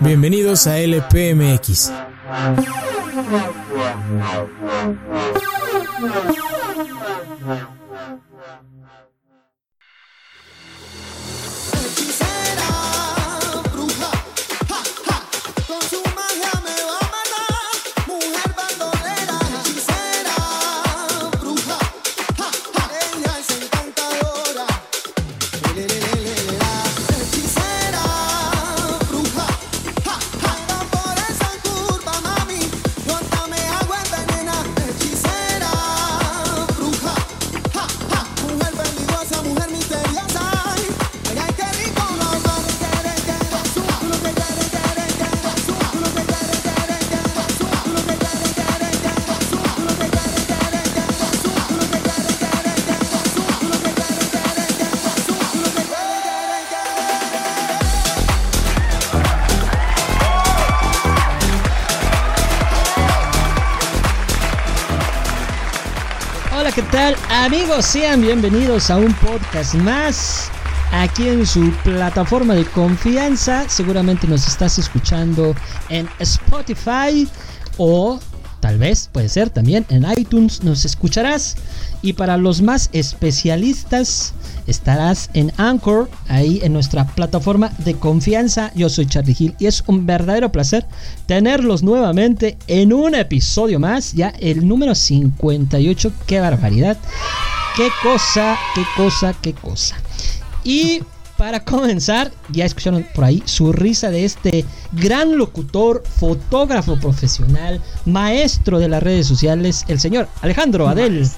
[0.00, 1.92] Bienvenidos a LPMX.
[67.30, 70.48] Amigos, sean bienvenidos a un podcast más
[70.92, 73.68] aquí en su plataforma de confianza.
[73.68, 75.52] Seguramente nos estás escuchando
[75.88, 77.28] en Spotify
[77.76, 78.20] o
[78.60, 81.56] tal vez puede ser también en iTunes nos escucharás.
[82.02, 84.32] Y para los más especialistas,
[84.66, 88.72] estarás en Anchor, ahí en nuestra plataforma de confianza.
[88.74, 90.86] Yo soy Charlie Hill y es un verdadero placer
[91.26, 96.12] tenerlos nuevamente en un episodio más, ya el número 58.
[96.26, 96.96] ¡Qué barbaridad!
[97.76, 99.96] ¡Qué cosa, qué cosa, qué cosa!
[100.64, 101.02] Y
[101.42, 108.78] para comenzar, ya escucharon por ahí su risa de este gran locutor, fotógrafo profesional, maestro
[108.78, 111.28] de las redes sociales, el señor Alejandro Adel.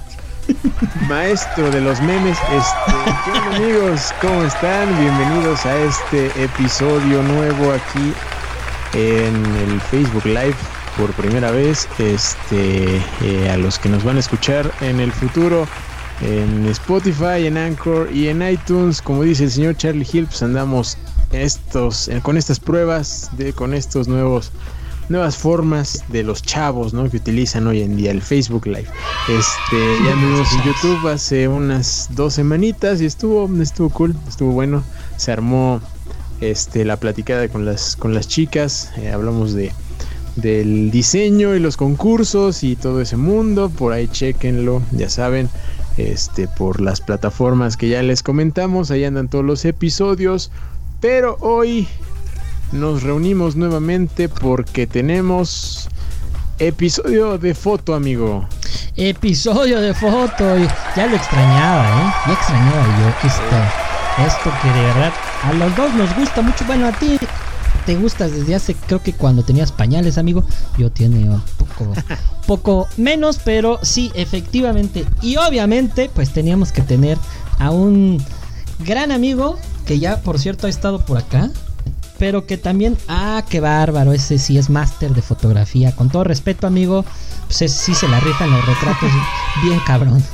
[1.09, 4.12] Maestro de los memes, este, amigos?
[4.20, 4.89] ¿Cómo están?
[4.98, 8.12] Bienvenidos a este episodio nuevo aquí
[8.95, 10.56] en el Facebook Live
[10.97, 11.88] por primera vez.
[11.99, 15.66] Este, eh, a los que nos van a escuchar en el futuro
[16.21, 20.97] en Spotify, en Anchor y en iTunes, como dice el señor Charlie Hill, pues andamos
[21.33, 24.53] estos, eh, con estas pruebas, de, con estos nuevos
[25.09, 27.09] nuevas formas de los chavos ¿no?
[27.10, 28.88] que utilizan hoy en día el Facebook Live.
[29.28, 34.82] Este, ya vimos en YouTube hace unas dos semanitas y estuvo, estuvo cool, estuvo bueno.
[35.16, 35.81] Se armó
[36.41, 39.72] este, la platicada con las, con las chicas, eh, hablamos de
[40.37, 45.48] del diseño y los concursos y todo ese mundo, por ahí chequenlo, ya saben,
[45.97, 50.50] este, por las plataformas que ya les comentamos, ahí andan todos los episodios,
[51.00, 51.86] pero hoy
[52.74, 55.88] nos reunimos nuevamente porque tenemos
[56.58, 58.46] episodio de foto, amigo.
[58.96, 60.56] Episodio de foto,
[60.96, 62.12] ya lo extrañaba, ¿eh?
[62.26, 65.12] Ya extrañaba yo esto, esto que de verdad
[65.44, 67.16] a los dos nos gusta mucho, bueno, a ti
[67.86, 70.44] te gustas desde hace, creo que cuando tenías pañales, amigo.
[70.76, 71.92] Yo tiene un poco,
[72.46, 75.04] poco menos, pero sí, efectivamente.
[75.22, 77.18] Y obviamente, pues teníamos que tener
[77.58, 78.22] a un
[78.80, 81.50] gran amigo que ya, por cierto, ha estado por acá.
[82.24, 85.94] Pero que también, ah, qué bárbaro, ese sí es máster de fotografía.
[85.94, 87.04] Con todo respeto, amigo,
[87.48, 89.10] pues ese sí se la rifan los retratos
[89.62, 90.24] bien cabrón.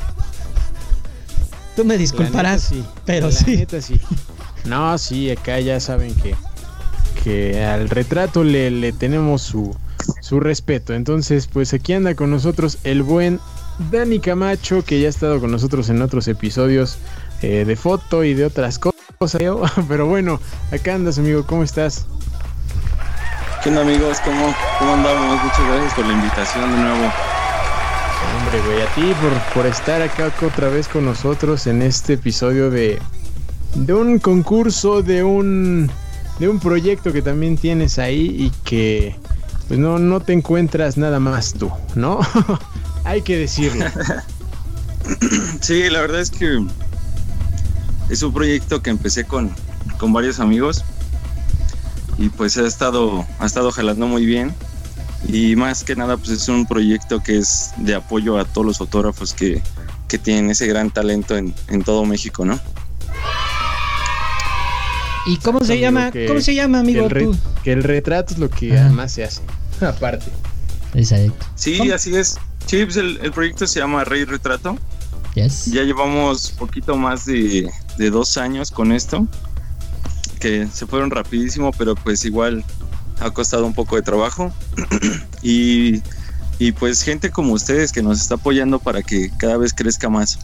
[1.74, 2.70] Tú me disculparás,
[3.04, 3.66] pero sí.
[3.80, 4.00] sí.
[4.66, 6.36] No, sí, acá ya saben que
[7.24, 9.76] que al retrato le, tenemos su,
[10.20, 10.94] su respeto.
[10.94, 13.40] Entonces, pues aquí anda con nosotros el buen
[13.90, 16.98] Dani Camacho, que ya ha estado con nosotros en otros episodios
[17.42, 19.00] eh, de foto y de otras cosas.
[19.88, 20.41] Pero bueno,
[20.72, 22.06] acá andas, amigo, ¿cómo estás?
[23.62, 24.16] ¿Qué onda, amigos?
[24.25, 25.42] ¿Cómo, cómo andamos?
[25.44, 27.12] Muchas gracias por la invitación de nuevo.
[28.38, 32.70] Hombre, güey, a ti por, por estar acá otra vez con nosotros en este episodio
[32.70, 32.98] de,
[33.75, 35.91] de un concurso, de un
[36.38, 39.16] de un proyecto que también tienes ahí y que
[39.69, 42.20] pues no, no te encuentras nada más tú, ¿no?
[43.04, 43.84] Hay que decirlo.
[45.60, 46.64] sí, la verdad es que
[48.10, 49.50] es un proyecto que empecé con,
[49.99, 50.84] con varios amigos
[52.19, 54.55] y pues ha estado, ha estado jalando muy bien.
[55.29, 58.79] Y más que nada, pues es un proyecto que es de apoyo a todos los
[58.79, 59.62] fotógrafos que,
[60.08, 62.58] que tienen ese gran talento en, en todo México, ¿no?
[65.26, 66.11] ¿Y cómo se llama?
[66.26, 67.08] ¿Cómo se llama, amigo?
[67.08, 69.43] Que el, que el retrato es lo que además se hace,
[69.81, 70.26] aparte.
[70.94, 71.46] Exacto.
[71.55, 72.38] Sí, así es.
[72.67, 74.79] Sí, pues el, proyecto se llama Rey Retrato.
[75.35, 75.67] Yes.
[75.67, 77.71] Ya llevamos poquito más de,
[78.11, 79.27] dos años con esto,
[80.41, 82.65] que se fueron rapidísimo, pero pues igual
[83.21, 84.53] ha costado un poco de trabajo.
[85.43, 86.03] y,
[86.59, 90.38] y pues gente como ustedes que nos está apoyando para que cada vez crezca más.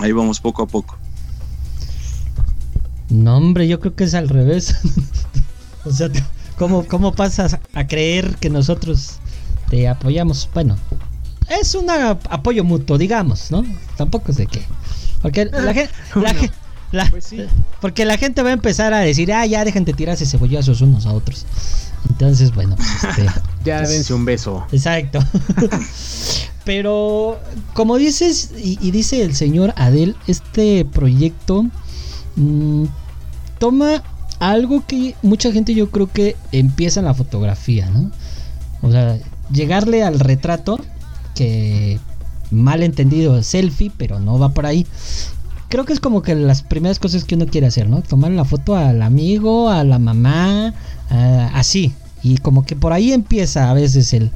[0.00, 0.98] Ahí vamos poco a poco.
[3.10, 4.76] No, hombre, yo creo que es al revés.
[5.84, 6.10] o sea,
[6.56, 9.18] ¿cómo, ¿cómo pasas a creer que nosotros
[9.70, 10.48] te apoyamos?
[10.52, 10.76] Bueno,
[11.48, 13.64] es un apoyo mutuo, digamos, ¿no?
[13.96, 14.62] Tampoco sé qué.
[15.22, 15.92] Porque la gente...
[17.10, 17.34] Pues
[17.82, 21.04] porque la gente va a empezar a decir, ah, ya dejen de tirarse cebollazos unos
[21.04, 21.44] a otros.
[22.08, 23.26] Entonces, bueno, pues, este,
[23.64, 24.66] ya pues, dense un beso.
[24.72, 25.18] Exacto.
[26.64, 27.40] Pero,
[27.74, 31.66] como dices, y, dice el señor Adel, este proyecto
[32.36, 32.84] mm,
[33.58, 34.02] toma
[34.38, 38.10] algo que mucha gente yo creo que empieza en la fotografía, ¿no?
[38.82, 39.18] O sea,
[39.52, 40.78] llegarle al retrato,
[41.38, 41.98] que
[42.50, 44.86] mal entendido selfie, pero no va por ahí
[45.68, 48.02] creo que es como que las primeras cosas que uno quiere hacer, ¿no?
[48.02, 50.74] Tomar la foto al amigo, a la mamá,
[51.54, 51.92] así.
[52.22, 54.30] Y como que por ahí empieza a veces el,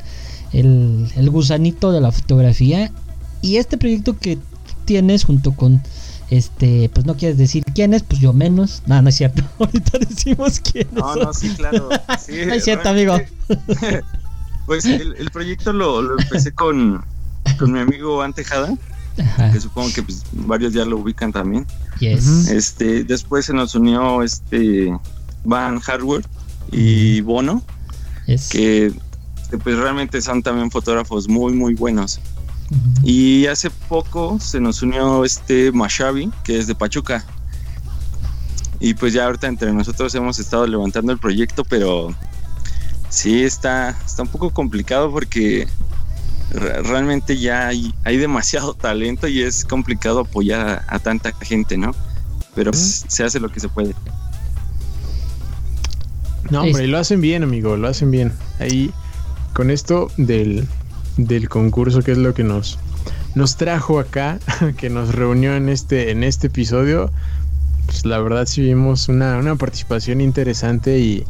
[0.52, 2.93] el, gusanito de la fotografía.
[3.40, 4.38] Y este proyecto que
[4.84, 5.82] tienes junto con
[6.31, 8.82] este, pues no quieres decir quién es, pues yo menos.
[8.87, 9.43] No, no es cierto.
[9.58, 10.94] Ahorita decimos quién es.
[10.94, 11.88] No, no, sí, claro.
[12.25, 13.19] Sí, no es cierto, amigo.
[14.66, 17.04] Pues el, proyecto lo, lo empecé con,
[17.58, 18.76] con mi amigo Antejada
[19.52, 21.66] que supongo que pues, varios ya lo ubican también.
[22.00, 24.96] Este, después se nos unió este
[25.44, 26.24] Van Hardware
[26.70, 27.62] y Bono,
[28.50, 28.92] que,
[29.62, 32.20] pues realmente son también fotógrafos muy muy buenos.
[33.02, 37.24] Y hace poco se nos unió este Mashavi, que es de Pachuca.
[38.80, 42.14] Y pues ya ahorita entre nosotros hemos estado levantando el proyecto, pero
[43.12, 45.68] sí está, está un poco complicado porque
[46.50, 51.94] realmente ya hay, hay, demasiado talento y es complicado apoyar a, tanta gente, ¿no?
[52.54, 53.94] Pero pues, se hace lo que se puede.
[56.50, 58.32] No, hombre, y lo hacen bien, amigo, lo hacen bien.
[58.58, 58.90] Ahí,
[59.52, 60.66] con esto del,
[61.16, 62.78] del concurso, que es lo que nos,
[63.34, 64.38] nos trajo acá,
[64.78, 67.10] que nos reunió en este, en este episodio,
[67.86, 71.24] pues la verdad sí vimos una, una participación interesante y,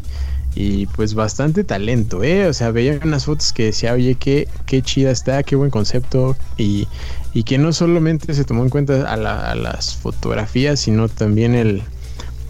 [0.54, 2.46] y pues bastante talento, ¿eh?
[2.46, 6.36] O sea, veía unas fotos que decía, oye, qué, qué chida está, qué buen concepto.
[6.58, 6.88] Y,
[7.32, 11.82] y que no solamente se tomó en cuenta a, las fotografías, sino también el,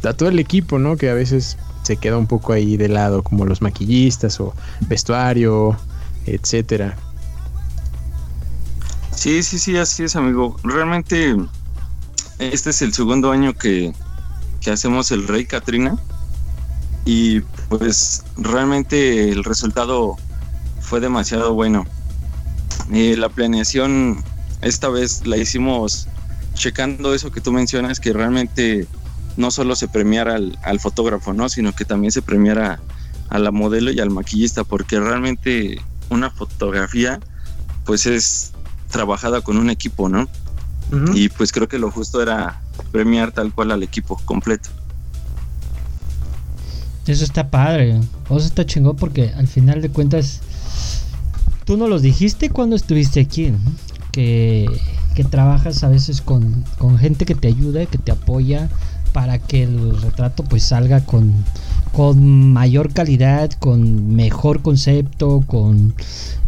[0.03, 0.97] a todo el equipo, ¿no?
[0.97, 4.53] Que a veces se queda un poco ahí de lado, como los maquillistas o
[4.89, 5.77] vestuario,
[6.27, 6.97] etcétera.
[9.15, 10.57] Sí, sí, sí, así es, amigo.
[10.65, 11.37] Realmente,
[12.41, 13.93] este es el segundo año que,
[14.61, 15.97] que hacemos el Rey Katrina
[17.05, 17.43] y
[17.79, 20.19] pues realmente el resultado
[20.81, 21.87] fue demasiado bueno.
[22.93, 24.23] Eh, la planeación
[24.61, 26.07] esta vez la hicimos
[26.53, 28.87] checando eso que tú mencionas, que realmente
[29.39, 31.49] no solo se premiara al, fotógrafo, ¿no?
[31.49, 32.79] sino que también se premiara
[33.31, 35.81] a la modelo y al maquillista, porque realmente
[36.11, 37.21] una fotografía
[37.87, 38.53] pues es
[38.91, 40.29] trabajada con un equipo, ¿no?
[41.15, 42.61] Y pues creo que lo justo era
[42.91, 44.69] premiar tal cual al equipo completo.
[47.07, 47.99] Eso está padre.
[48.27, 50.41] Eso está chingón porque al final de cuentas
[51.65, 53.53] tú no los dijiste cuando estuviste aquí,
[54.13, 54.69] que,
[55.15, 58.69] que, trabajas a veces con, con, gente que te ayuda, que te apoya
[59.13, 61.33] para que el retrato pues salga con,
[61.93, 65.95] con mayor calidad, con mejor concepto, con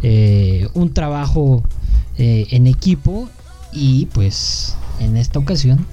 [0.01, 1.63] eh, un trabajo
[2.17, 3.29] eh, en equipo
[3.71, 5.85] y pues en esta ocasión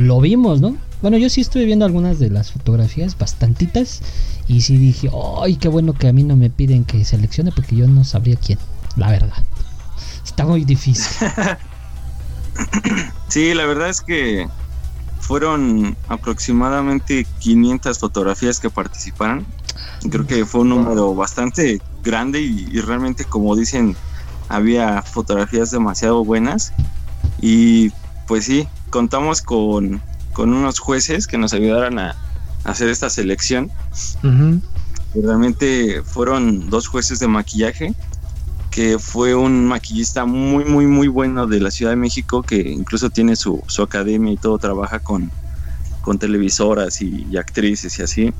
[0.00, 0.76] lo vimos, ¿no?
[1.02, 4.00] Bueno, yo sí estuve viendo algunas de las fotografías, bastantitas,
[4.48, 5.10] y sí dije,
[5.42, 8.36] ¡ay, qué bueno que a mí no me piden que seleccione porque yo no sabría
[8.36, 8.58] quién,
[8.96, 9.44] la verdad.
[10.24, 11.28] Está muy difícil.
[13.28, 14.48] sí, la verdad es que
[15.20, 19.46] fueron aproximadamente 500 fotografías que participaron.
[20.10, 23.96] Creo que fue un número bastante grande y, y realmente, como dicen,
[24.48, 26.72] había fotografías demasiado buenas.
[27.40, 27.90] Y
[28.26, 32.16] pues sí, contamos con con unos jueces que nos ayudaron a,
[32.64, 33.70] hacer esta selección.
[35.14, 37.94] realmente fueron dos jueces de maquillaje,
[38.70, 43.10] que fue un maquillista muy, muy, muy bueno de la Ciudad de México, que incluso
[43.10, 45.30] tiene su, academia y todo, trabaja con,
[46.02, 48.34] con televisoras y, actrices y así.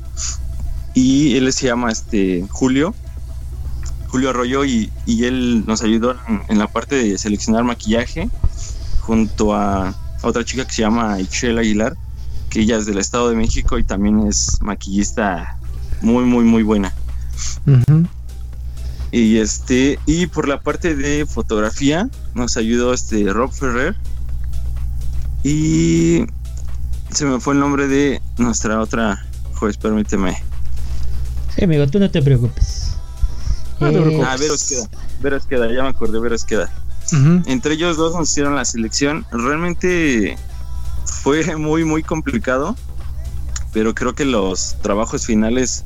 [0.93, 2.93] Y él se llama este Julio,
[4.07, 6.15] Julio Arroyo, y, él nos ayudó
[6.47, 8.29] en, la parte de seleccionar maquillaje
[9.01, 11.95] junto a otra chica que se llama Ixchel Aguilar,
[12.49, 15.57] que ella es del Estado de México y también es maquillista
[16.01, 16.93] muy, muy, muy buena.
[19.11, 23.95] Y este, y por la parte de fotografía, nos ayudó este Rob Ferrer.
[25.43, 26.25] Y
[27.11, 29.25] se me fue el nombre de nuestra otra
[29.55, 30.41] juez, permíteme.
[31.55, 32.93] Sí, amigo, tú no te preocupes.
[33.79, 34.27] No te preocupes.
[34.27, 34.89] Ah, Veros queda,
[35.21, 36.71] Veros queda, ya me acordé, Veros queda.
[37.45, 39.25] Entre ellos dos nos hicieron la selección.
[39.31, 40.37] Realmente
[41.05, 42.75] fue muy, muy complicado
[43.73, 45.83] pero creo que los trabajos finales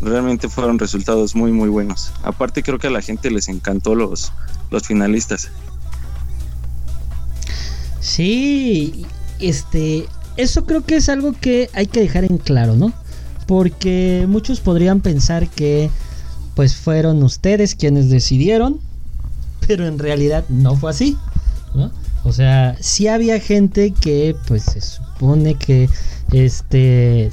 [0.00, 2.12] realmente fueron resultados muy muy buenos.
[2.22, 4.32] Aparte creo que a la gente les encantó los,
[4.70, 5.48] los finalistas.
[8.00, 9.06] Sí,
[9.40, 10.06] este,
[10.36, 12.92] eso creo que es algo que hay que dejar en claro, ¿no?
[13.46, 15.90] Porque muchos podrían pensar que
[16.54, 18.80] pues fueron ustedes quienes decidieron,
[19.66, 21.16] pero en realidad no fue así,
[21.74, 21.90] ¿no?
[22.24, 25.88] O sea, sí había gente que pues se supone que
[26.32, 27.30] este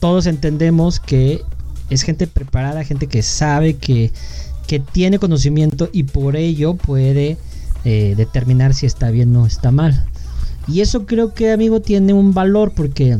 [0.00, 1.42] todos entendemos que
[1.90, 4.12] es gente preparada, gente que sabe que,
[4.66, 7.36] que tiene conocimiento y por ello puede
[7.84, 10.06] eh, determinar si está bien o está mal.
[10.66, 13.18] Y eso creo que, amigo, tiene un valor porque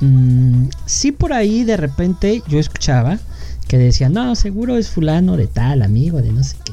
[0.00, 3.18] mm, si por ahí de repente yo escuchaba
[3.66, 6.72] que decían, no, seguro es fulano de tal, amigo, de no sé qué.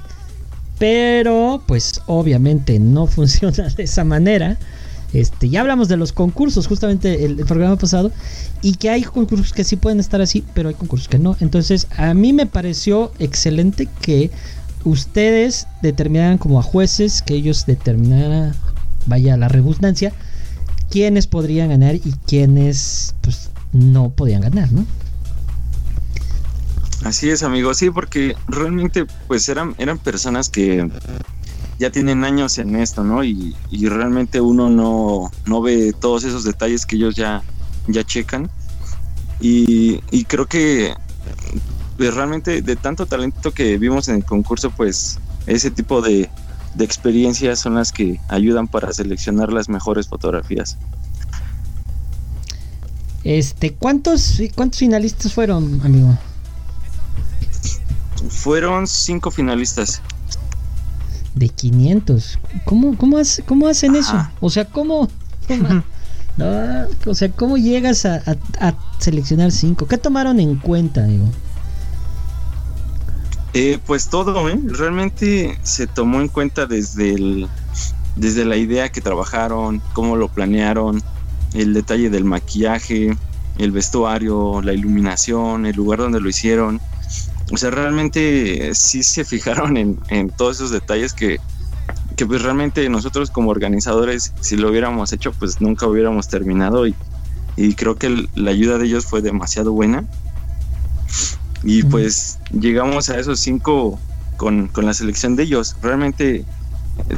[0.80, 4.58] Pero, pues obviamente no funciona de esa manera.
[5.14, 8.12] Este, ya hablamos de los concursos, justamente el, programa pasado,
[8.64, 11.38] y que hay concursos que sí pueden estar así, pero hay concursos que no.
[11.40, 14.32] Entonces, a mí me pareció excelente que
[14.84, 18.56] ustedes determinaran como a jueces, que ellos determinaran,
[19.06, 20.14] vaya la redundancia,
[20.90, 24.86] quiénes podrían ganar y quiénes pues no podían ganar, ¿no?
[27.04, 30.90] Así es, amigo, sí, porque realmente pues eran, eran personas que
[31.80, 33.24] ya tienen años en esto, ¿no?
[33.24, 37.44] Y, y realmente uno no, no, ve todos esos detalles que ellos ya,
[37.88, 38.50] ya checan.
[39.42, 40.94] Y, y creo que
[41.98, 46.30] pues, realmente de tanto talento que vimos en el concurso, pues ese tipo de,
[46.76, 50.78] de experiencias son las que ayudan para seleccionar las mejores fotografías.
[53.26, 56.18] Este, ¿cuántos, cuántos finalistas fueron, amigo?
[58.30, 60.02] Fueron cinco finalistas.
[61.36, 62.40] De 500.
[62.66, 64.28] ¿Cómo, cómo, hace, cómo hacen eso?
[64.40, 65.10] O sea, ¿cómo?
[66.38, 66.46] no,
[67.06, 69.88] o sea, ¿cómo llegas a, a, a, seleccionar cinco?
[69.88, 71.26] ¿Qué tomaron en cuenta, amigo?
[73.54, 74.60] Eh, pues todo, ¿eh?
[74.66, 77.48] Realmente se tomó en cuenta desde, el,
[78.16, 81.04] desde la idea que trabajaron, cómo lo planearon,
[81.54, 83.16] el detalle del maquillaje,
[83.60, 86.82] el vestuario, la iluminación, el lugar donde lo hicieron.
[87.52, 91.40] O sea, realmente sí se fijaron en, en todos esos detalles que,
[92.16, 96.96] que, pues realmente nosotros como organizadores, si lo hubiéramos hecho, pues nunca hubiéramos terminado y,
[97.58, 100.06] y creo que el, la ayuda de ellos fue demasiado buena.
[101.66, 103.98] Y pues llegamos a esos cinco
[104.36, 105.78] con, con la selección de ellos.
[105.82, 106.44] Realmente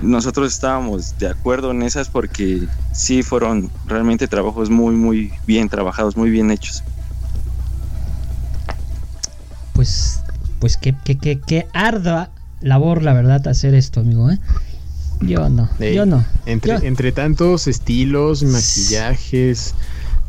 [0.02, 6.16] nosotros estábamos de acuerdo en esas porque sí fueron realmente trabajos muy, muy bien trabajados,
[6.16, 6.84] muy bien hechos.
[9.86, 10.20] Pues,
[10.60, 14.32] pues qué, qué, qué, qué ardua labor, la verdad, hacer esto, amigo.
[14.32, 14.40] ¿eh?
[15.22, 16.26] Yo no, Ey, yo no.
[16.48, 19.76] Entre, Yo- entre tantos estilos, maquillajes,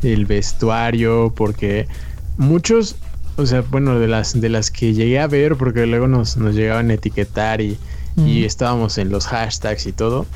[0.03, 1.89] el vestuario, porque
[2.37, 2.97] muchos,
[3.37, 6.55] o sea, bueno, de las de las que llegué a ver, porque luego nos, nos
[6.55, 7.79] llegaban a etiquetar y,
[8.19, 8.45] y Mm.
[8.45, 10.27] estábamos en los hashtags y todo,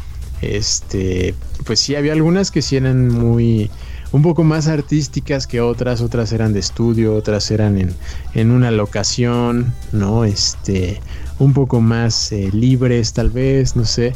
[0.41, 1.35] este,
[1.67, 3.71] pues sí, había algunas que sí eran muy,
[4.13, 7.95] un poco más artísticas que otras, otras eran de estudio, otras eran en,
[8.35, 10.25] en una locación, ¿no?
[10.25, 11.01] Este,
[11.39, 14.15] un poco más eh, libres tal vez, no sé.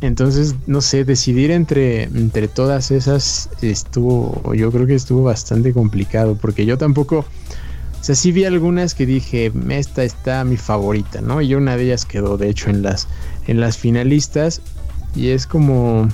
[0.00, 6.36] Entonces, no sé, decidir entre, entre todas esas estuvo, yo creo que estuvo bastante complicado,
[6.36, 11.40] porque yo tampoco, o sea, sí vi algunas que dije, esta está mi favorita, ¿no?
[11.40, 13.08] Y una de ellas quedó, de hecho, en las,
[13.46, 14.60] en las finalistas,
[15.14, 16.08] y es como,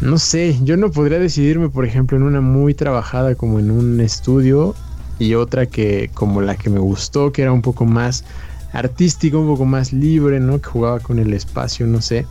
[0.00, 4.00] no sé, yo no podría decidirme, por ejemplo, en una muy trabajada como en un
[4.00, 4.74] estudio,
[5.18, 8.24] y otra que, como la que me gustó, que era un poco más
[8.72, 10.60] artístico, un poco más libre, ¿no?
[10.60, 12.26] Que jugaba con el espacio, no sé.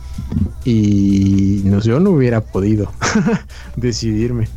[0.64, 2.90] Y no, yo no hubiera podido
[3.76, 4.48] decidirme.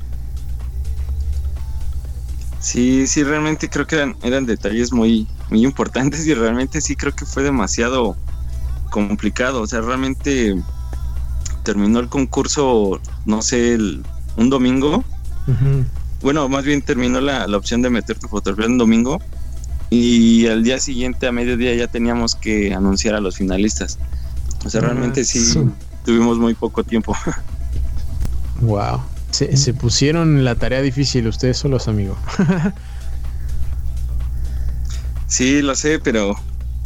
[2.60, 7.14] Sí, sí, realmente creo que eran, eran detalles muy, muy importantes y realmente sí creo
[7.14, 8.16] que fue demasiado
[8.92, 9.62] complicado.
[9.62, 10.56] O sea, realmente
[11.64, 14.04] terminó el concurso, no sé, el-
[14.38, 15.04] un domingo.
[16.22, 19.20] Bueno, más bien terminó la, la opción de meter tu fotografía un domingo
[19.90, 23.98] y al día siguiente a mediodía ya teníamos que anunciar a los finalistas.
[24.66, 25.72] O sea, Ah, realmente sí su-
[26.06, 27.16] tuvimos muy poco tiempo.
[28.62, 29.02] Wow.
[29.32, 32.16] Se, se pusieron la tarea difícil ustedes solos, amigo.
[35.28, 36.36] Sí, lo sé, pero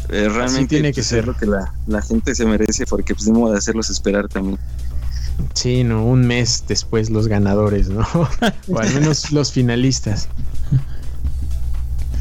[0.10, 1.20] eh, realmente tiene que pues, ser.
[1.20, 4.28] es lo que la, la gente se merece porque pues de modo de hacerlos esperar
[4.28, 4.60] también.
[5.54, 8.06] Sí, no, un mes después los ganadores, ¿no?
[8.68, 10.28] o al menos los finalistas.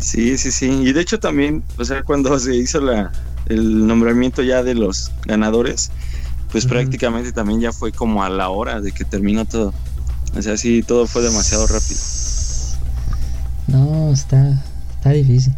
[0.01, 0.67] Sí, sí, sí.
[0.67, 3.13] Y de hecho también, o sea, cuando se hizo la,
[3.47, 5.91] el nombramiento ya de los ganadores,
[6.51, 9.73] pues prácticamente también ya fue como a la hora de que terminó todo.
[10.37, 12.01] O sea, sí, todo fue demasiado rápido.
[13.67, 14.63] No, está,
[14.97, 15.55] está difícil.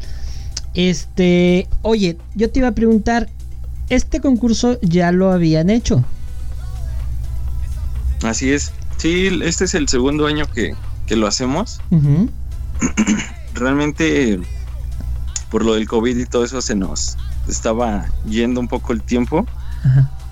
[0.76, 3.30] Este, oye, yo te iba a preguntar,
[3.88, 6.04] este concurso ya lo habían hecho.
[8.22, 8.72] Así es.
[8.98, 10.74] Sí, este es el segundo año que,
[11.16, 11.80] lo hacemos.
[13.54, 14.38] Realmente,
[15.50, 17.16] por lo del COVID y todo eso, se nos
[17.48, 19.46] estaba yendo un poco el tiempo.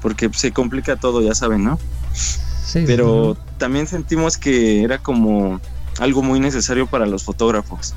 [0.03, 1.79] Porque se complica todo, ya saben, ¿no?
[2.13, 5.59] Sí, Pero también sentimos que era como
[6.01, 7.95] algo muy necesario para los fotógrafos.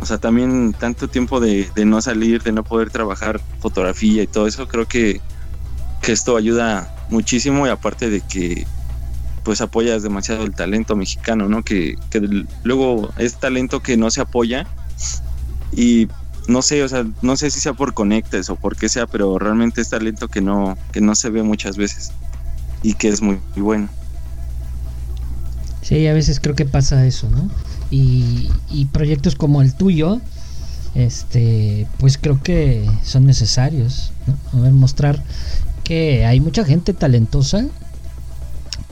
[0.00, 4.46] O sea, también tanto tiempo de, no salir, de no poder trabajar fotografía y todo
[4.46, 5.20] eso, creo que,
[6.02, 8.66] que esto ayuda muchísimo y aparte de que
[9.44, 11.62] pues apoyas demasiado el talento mexicano, ¿no?
[11.62, 14.66] Que, que luego es talento que no se apoya
[15.70, 16.08] y
[16.48, 19.38] no sé, o sea, no sé si sea por conectes o por qué sea, pero
[19.38, 22.12] realmente es talento que no, que no se ve muchas veces
[22.82, 23.88] y que es muy, muy bueno.
[25.82, 27.50] Sí, a veces creo que pasa eso, ¿no?
[27.90, 28.50] Y,
[28.92, 30.20] proyectos como el tuyo,
[30.94, 34.12] este, pues creo que son necesarios,
[34.52, 34.70] ¿no?
[34.72, 35.22] mostrar
[35.84, 37.66] que hay mucha gente talentosa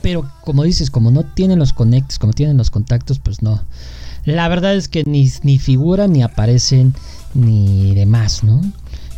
[0.03, 3.63] pero como dices, como no tienen los conectes, como tienen los contactos, pues no.
[4.25, 6.93] La verdad es que ni, ni figuran, ni aparecen,
[7.33, 8.61] ni demás, ¿no?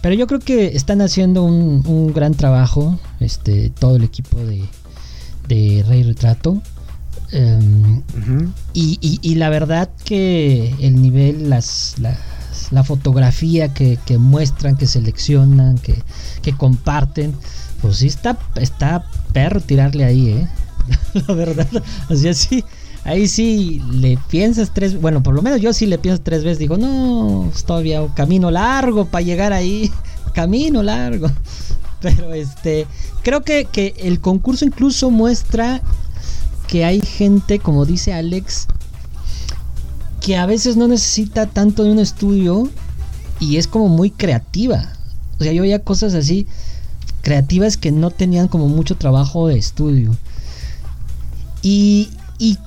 [0.03, 4.63] Pero yo creo que están haciendo un, gran trabajo, este, todo el equipo de,
[5.47, 6.61] de Rey Retrato.
[7.35, 8.01] Em,
[8.73, 11.95] y, la verdad que el nivel, las,
[12.71, 16.01] la fotografía que, muestran, que seleccionan, que,
[16.41, 17.35] que comparten,
[17.81, 20.47] pues sí está, está perro tirarle ahí, ¿eh?
[21.27, 21.67] la verdad.
[22.09, 22.63] O sea, sí,
[23.03, 26.59] ahí sí le piensas tres, bueno, por lo menos yo sí le pienso tres veces,
[26.59, 29.91] digo, no, es todavía un camino largo para llegar ahí,
[30.33, 31.29] camino largo.
[31.99, 32.87] Pero este,
[33.23, 35.81] creo que, que el concurso incluso muestra
[36.67, 38.67] que hay gente, como dice Alex,
[40.21, 42.69] que a veces no necesita tanto de un estudio
[43.39, 44.91] y es como muy creativa.
[45.39, 46.47] O sea, yo veía cosas así
[47.21, 50.15] creativas que no tenían como mucho trabajo de estudio.
[51.61, 52.11] Y,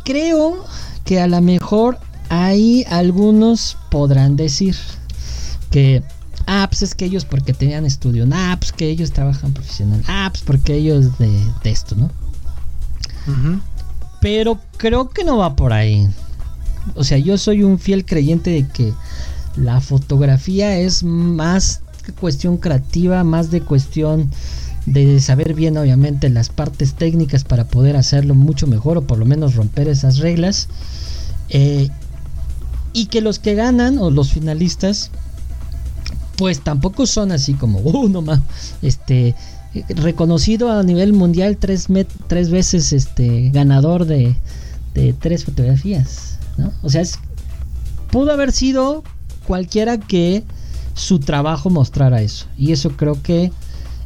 [0.04, 0.64] creo
[1.04, 4.76] que a lo mejor ahí algunos podrán decir
[5.70, 6.02] que
[6.46, 10.02] apps ah, pues es que ellos porque tenían estudio, apps pues que ellos trabajan profesional,
[10.08, 11.30] apps pues porque ellos de,
[11.64, 12.11] esto, ¿no?
[14.20, 16.09] Pero creo que no va por ahí.
[16.94, 18.92] O sea, yo soy un fiel creyente de que
[19.57, 21.83] la fotografía es más
[22.20, 24.31] cuestión creativa, más de cuestión
[24.87, 29.26] de saber bien obviamente las partes técnicas para poder hacerlo mucho mejor o por lo
[29.26, 30.68] menos romper esas reglas.
[31.50, 31.88] Eh,
[32.92, 35.11] y que los que ganan o los finalistas
[36.37, 38.40] pues tampoco son así como uh, más
[38.81, 39.35] este
[39.88, 41.88] reconocido a nivel mundial tres,
[42.26, 44.35] tres veces este ganador de,
[44.94, 46.72] de tres fotografías ¿no?
[46.83, 47.18] o sea es,
[48.11, 49.04] pudo haber sido
[49.46, 50.42] cualquiera que
[50.94, 53.52] su trabajo mostrara eso y eso creo que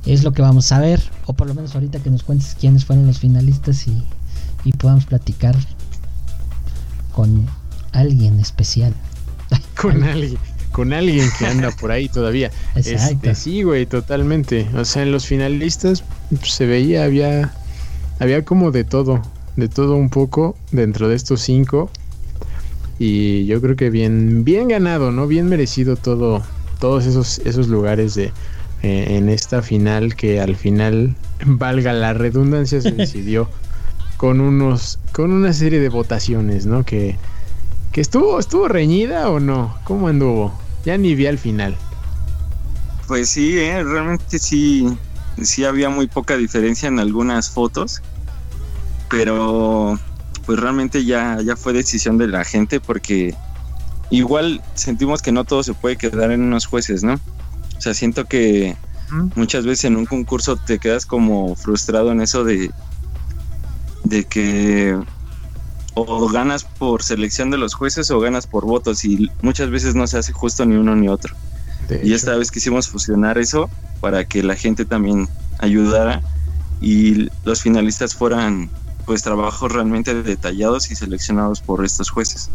[0.06, 2.84] es lo que vamos a ver, o por lo menos ahorita que nos cuentes quiénes
[2.84, 4.02] fueron los finalistas y,
[4.64, 5.56] y podamos platicar
[7.12, 7.46] con
[7.92, 8.94] alguien especial.
[9.80, 10.38] con alguien,
[10.72, 12.50] con alguien que anda por ahí todavía.
[12.74, 14.66] Este, sí, güey, totalmente.
[14.74, 17.52] O sea, en los finalistas pues, se veía, había,
[18.18, 19.22] había como de todo,
[19.56, 21.90] de todo un poco dentro de estos cinco.
[22.98, 25.26] Y yo creo que bien, bien ganado, ¿no?
[25.26, 26.42] Bien merecido todo,
[26.80, 28.32] todos esos, esos lugares de,
[28.82, 31.14] eh, en esta final que al final,
[31.46, 33.48] valga la redundancia, se decidió
[34.16, 36.84] con unos con una serie de votaciones, ¿no?
[36.84, 37.16] Que,
[37.92, 39.76] que estuvo estuvo reñida o no?
[39.84, 40.52] ¿Cómo anduvo?
[40.84, 41.76] Ya ni vi al final.
[43.06, 43.84] Pues sí, ¿eh?
[43.84, 44.86] realmente sí
[45.42, 48.02] sí había muy poca diferencia en algunas fotos,
[49.08, 49.98] pero
[50.46, 53.34] pues realmente ya ya fue decisión de la gente porque
[54.10, 57.14] igual sentimos que no todo se puede quedar en unos jueces, ¿no?
[57.76, 58.76] O sea, siento que
[59.34, 62.70] muchas veces en un concurso te quedas como frustrado en eso de,
[64.04, 64.98] de que
[65.94, 70.06] o ganas por selección de los jueces o ganas por votos y muchas veces no
[70.06, 71.34] se hace justo ni uno ni otro.
[72.02, 73.68] y esta vez quisimos fusionar eso
[74.00, 75.28] para que la gente también
[75.58, 76.22] ayudara
[76.80, 78.70] y los finalistas fueran
[79.06, 82.50] pues trabajos realmente detallados y seleccionados por estos jueces.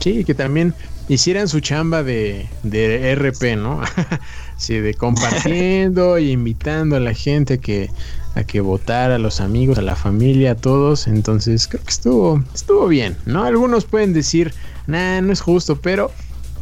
[0.00, 0.74] Sí, que también
[1.08, 3.80] hicieran su chamba de, de RP, ¿no?
[4.56, 7.90] sí, de compartiendo y invitando a la gente que,
[8.34, 11.06] a que votara, a los amigos, a la familia, a todos.
[11.06, 13.44] Entonces creo que estuvo, estuvo bien, ¿no?
[13.44, 14.54] Algunos pueden decir,
[14.86, 16.10] nah, no es justo, pero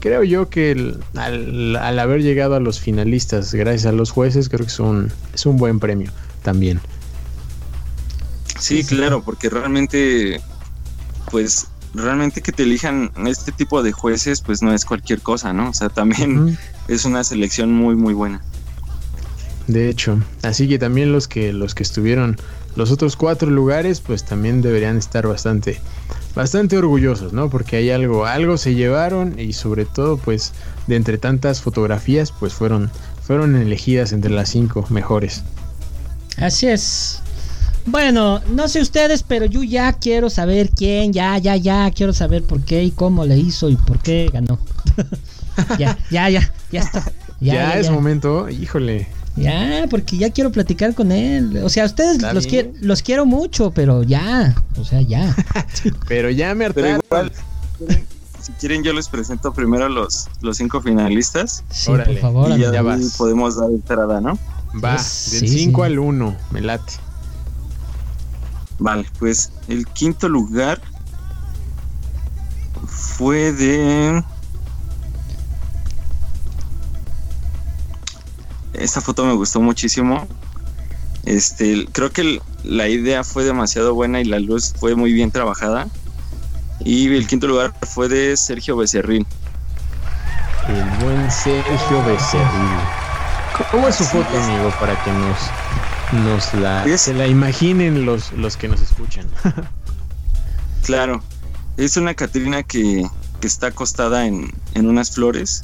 [0.00, 4.61] creo yo que al, al, haber llegado a los finalistas, gracias a los jueces, creo
[4.61, 6.11] que es un, es un buen premio
[6.42, 6.81] también.
[8.59, 10.40] Sí, claro, porque realmente,
[11.31, 15.70] pues realmente que te elijan este tipo de jueces, pues no es cualquier cosa, ¿no?
[15.70, 18.42] O sea, también es una selección muy, muy buena.
[19.68, 22.37] De hecho, así que también los que los que estuvieron
[22.78, 25.81] los otros cuatro lugares, pues también deberían estar bastante,
[26.35, 27.50] bastante orgullosos, ¿no?
[27.50, 30.52] Porque hay algo, algo se llevaron y sobre todo, pues,
[30.87, 32.88] de entre tantas fotografías, pues fueron,
[33.20, 35.42] fueron elegidas entre las cinco mejores.
[36.37, 37.20] Así es.
[37.85, 42.44] Bueno, no sé ustedes, pero yo ya quiero saber quién, ya, ya, ya, quiero saber
[42.44, 44.61] por qué y cómo le hizo y por qué ganó.
[45.81, 47.11] ya, ya, ya, ya está.
[47.40, 49.07] Ya, es momento, híjole.
[49.38, 51.61] Ya, porque ya quiero platicar con él.
[51.62, 52.46] O sea, ustedes los,
[52.81, 54.55] los quiero mucho, pero ya.
[54.79, 55.35] O sea, ya.
[56.09, 57.01] pero ya me hartaron.
[58.40, 61.64] si quieren, yo les presento primero los, los cinco finalistas.
[61.70, 62.59] Sí, por favor.
[62.59, 62.83] Y ya,
[63.16, 64.38] podemos dar entrada, ¿no?
[64.85, 66.92] Va, del 5 al 1, me late.
[68.79, 70.81] Vale, pues el quinto lugar
[72.87, 74.22] fue de
[78.81, 80.27] esta foto me gustó muchísimo.
[81.25, 85.88] Este, creo que la idea fue demasiado buena y la luz fue muy bien trabajada.
[86.81, 89.27] Y el quinto lugar fue de Sergio Becerril.
[90.69, 92.79] El buen Sergio Becerril.
[93.71, 98.57] ¿Cómo es su foto, amigo, para que nos, nos la, se la imaginen los, los
[98.57, 99.27] que nos escuchan?
[100.85, 101.23] claro,
[101.77, 103.07] es una Catrina que,
[103.43, 105.62] está acostada en, unas flores,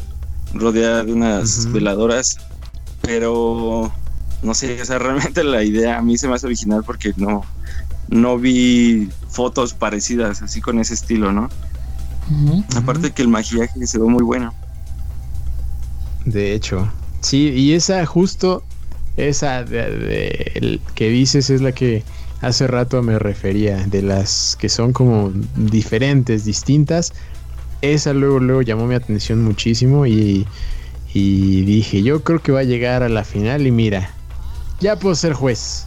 [0.52, 2.38] rodeada de unas veladoras
[3.04, 3.92] pero
[4.42, 7.44] no sé, o sea, realmente la idea a mí se me hace original porque no,
[8.08, 11.48] no vi fotos parecidas así con ese estilo, ¿no?
[12.74, 14.54] Aparte que el maquillaje se ve muy bueno.
[16.24, 16.90] De hecho,
[17.20, 18.62] sí, y esa justo,
[19.18, 22.02] esa de, que dices es la que
[22.40, 27.12] hace rato me refería, de las que son como diferentes, distintas.
[27.82, 30.46] Esa luego, luego llamó mi atención muchísimo y
[31.14, 34.10] y dije, yo creo que va a llegar a la final y mira,
[34.80, 35.86] ya puedo ser juez.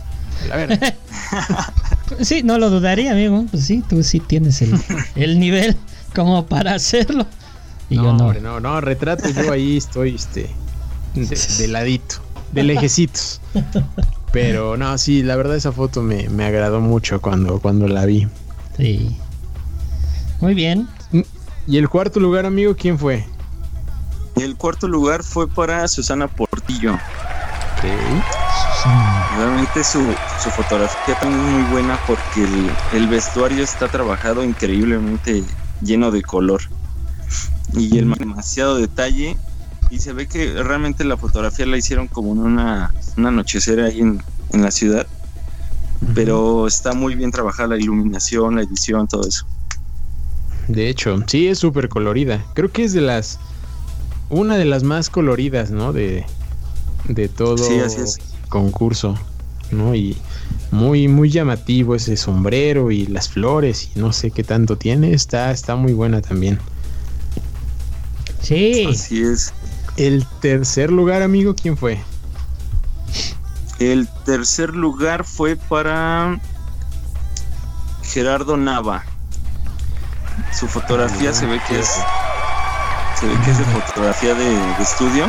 [0.52, 0.96] A ver.
[2.22, 3.46] sí, no lo dudaría, amigo.
[3.52, 4.64] Pues sí, tú sí tienes
[5.16, 5.76] el, nivel
[6.16, 7.28] como para hacerlo.
[7.90, 8.34] Y no, yo no.
[8.40, 10.50] no, no, retrato yo ahí estoy este
[11.14, 12.16] de, ladito,
[12.54, 13.42] de lejecitos.
[14.32, 18.28] Pero no, sí, la verdad esa foto me, me agradó mucho cuando, cuando la vi.
[18.78, 19.18] Sí.
[20.40, 20.88] Muy bien.
[21.68, 23.26] ¿Y el cuarto lugar, amigo, quién fue?
[24.40, 26.98] El cuarto lugar fue para Susana Portillo.
[29.38, 30.02] Realmente su,
[30.56, 32.46] fotografía también es muy buena porque
[32.94, 35.44] el, vestuario está trabajado increíblemente
[35.82, 36.62] lleno de color
[37.74, 39.38] y el demasiado detalle
[39.92, 44.00] y se ve que realmente la fotografía la hicieron como en una, una anochecer ahí
[44.00, 44.24] en,
[44.54, 45.06] en la ciudad
[46.14, 49.46] pero está muy bien trabajada la iluminación, la edición, todo eso.
[50.68, 52.46] De hecho, sí es súper colorida.
[52.54, 53.40] Creo que es de las
[54.30, 55.94] una de las más coloridas, ¿no?
[55.94, 56.26] De,
[57.08, 58.18] de todo sí, así es.
[58.50, 59.16] concurso,
[59.72, 59.96] ¿no?
[59.96, 60.18] Y
[60.72, 65.14] muy, muy llamativo ese sombrero y las flores y no sé qué tanto tiene.
[65.14, 66.60] Está, está muy buena también.
[68.42, 68.88] Sí.
[68.90, 69.54] Así es.
[69.98, 72.00] El tercer lugar, amigo, ¿quién fue?
[73.80, 76.40] El tercer lugar fue para
[78.04, 79.04] Gerardo Nava.
[80.58, 81.90] Su fotografía se ve que es
[83.20, 85.26] se ve que es de fotografía de, estudio.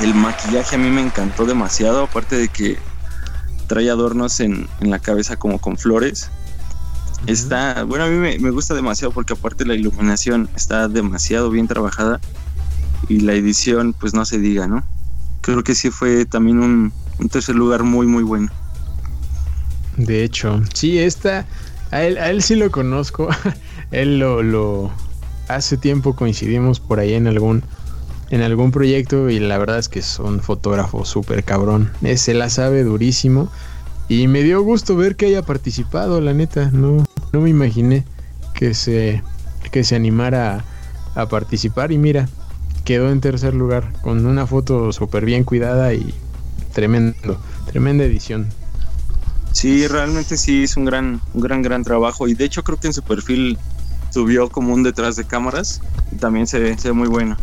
[0.00, 2.78] El maquillaje a mí me encantó demasiado, aparte de que
[3.66, 6.30] trae adornos en, la cabeza como con flores.
[7.26, 12.20] Está, bueno, a mí me, gusta demasiado porque aparte la iluminación está demasiado bien trabajada
[13.08, 14.82] y la edición, pues no se diga, ¿no?
[15.42, 16.92] Creo que sí fue también un,
[17.30, 18.50] tercer lugar muy, muy bueno.
[19.98, 21.44] De hecho, sí, esta,
[21.90, 23.28] a él, a él sí lo conozco,
[23.90, 24.92] él lo, lo,
[25.48, 27.62] hace tiempo coincidimos por ahí en algún
[28.30, 31.90] en algún proyecto y la verdad es que es un fotógrafo súper cabrón.
[32.16, 33.50] Se la sabe durísimo
[34.08, 36.70] y me dio gusto ver que haya participado, la neta.
[36.70, 38.04] No, no me imaginé
[38.54, 39.22] que se,
[39.70, 40.64] que se animara
[41.14, 42.28] a, a participar y mira,
[42.84, 46.14] quedó en tercer lugar con una foto súper bien cuidada y
[46.72, 48.48] tremendo, tremenda edición.
[49.52, 52.88] Sí, realmente sí es un gran, un gran, gran trabajo y de hecho creo que
[52.88, 53.58] en su perfil
[54.10, 55.80] subió como un detrás de cámaras
[56.12, 57.36] y también se ve, se ve muy bueno.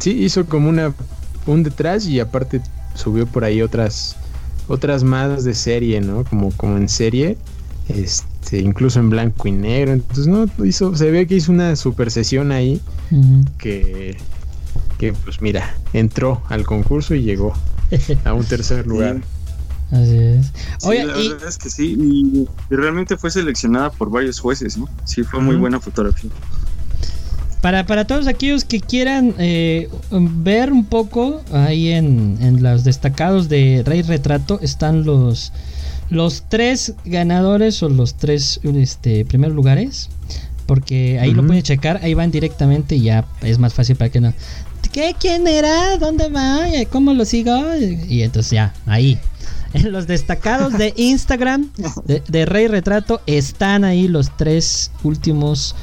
[0.00, 0.92] Sí, hizo como una
[1.46, 2.60] un detrás y aparte
[2.94, 4.16] subió por ahí otras
[4.66, 6.24] otras más de serie, ¿no?
[6.24, 7.36] Como como en serie,
[7.88, 9.92] este, incluso en blanco y negro.
[9.92, 12.80] Entonces no hizo, se ve que hizo una super sesión ahí
[13.58, 14.16] que
[14.98, 17.54] que pues mira, entró al concurso y llegó
[18.24, 19.20] a un tercer lugar.
[19.90, 20.52] Así es.
[20.84, 24.88] Oye, la verdad es que sí, y, realmente fue seleccionada por varios jueces, ¿no?
[25.04, 26.30] Sí, fue muy buena fotografía.
[27.60, 33.50] Para, para todos aquellos que quieran eh, ver un poco, ahí en, en los destacados
[33.50, 35.52] de Rey Retrato están los,
[36.08, 40.08] los tres ganadores o los tres este, primeros lugares.
[40.66, 44.20] Porque ahí lo pueden checar, ahí van directamente y ya es más fácil para que
[44.20, 44.32] no.
[44.92, 45.14] ¿Qué?
[45.18, 45.96] ¿Quién era?
[45.98, 46.60] ¿Dónde va?
[46.90, 47.52] ¿Cómo lo sigo?
[47.76, 49.18] Y entonces ya, ahí.
[49.72, 51.70] En los destacados de Instagram
[52.04, 55.76] de, Rey Retrato están ahí los tres últimos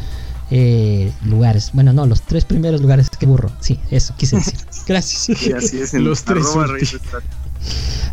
[0.52, 1.70] eh, lugares.
[1.72, 3.10] Bueno, no, los tres primeros lugares.
[3.18, 3.50] Qué burro.
[3.62, 4.60] Sí, eso quise decir.
[4.88, 5.42] Gracias.
[5.42, 6.46] Y así es, en los tres.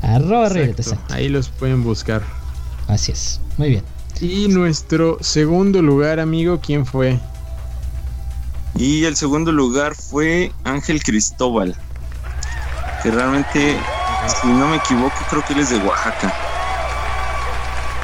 [0.01, 0.97] Arroba Rey Retrato.
[1.09, 2.23] Ahí los pueden buscar.
[2.87, 3.41] Así es.
[3.57, 3.83] Muy bien.
[4.21, 7.19] Y nuestro segundo lugar, amigo, ¿quién fue?
[8.77, 11.77] Y el segundo lugar fue Ángel Cristóbal,
[13.03, 13.77] que realmente,
[14.41, 16.35] si no me equivoco, creo que él es de Oaxaca.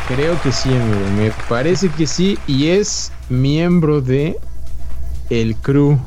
[0.08, 1.10] Creo que sí, amigo.
[1.16, 2.38] Me parece que sí.
[2.46, 4.36] Y es miembro de
[5.28, 5.98] el crew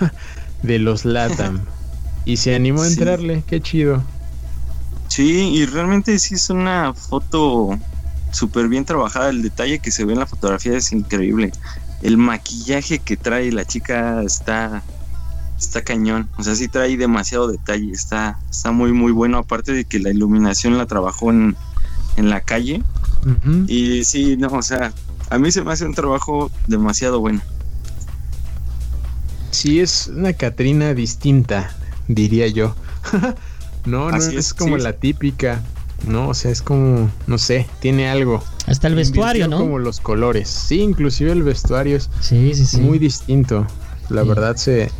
[0.62, 1.60] de los Latam.
[2.24, 3.44] y se animó a entrarle.
[3.46, 4.02] Qué chido.
[5.08, 7.78] Sí, y realmente sí es una foto
[8.30, 9.28] súper bien trabajada.
[9.28, 11.52] El detalle que se ve en la fotografía es increíble
[12.02, 14.82] el maquillaje que trae la chica está
[15.58, 19.84] está cañón, o sea, sí trae demasiado detalle, está está muy muy bueno aparte de
[19.84, 21.56] que la iluminación la trabajó en,
[22.16, 22.82] en la calle.
[23.68, 24.92] Y sí, no, o sea,
[25.30, 27.40] a mí se me hace un trabajo demasiado bueno.
[29.52, 31.74] Sí, es una Catrina distinta,
[32.08, 32.74] diría yo.
[33.84, 35.62] no, no es, como la típica.
[36.06, 38.42] No, o sea, es como, no sé, tiene algo.
[38.66, 39.58] Hasta el vestuario, ¿no?
[39.58, 40.48] Como los colores.
[40.48, 42.80] Sí, inclusive el vestuario es sí, sí, sí.
[42.80, 43.66] muy distinto.
[44.08, 44.90] La verdad se,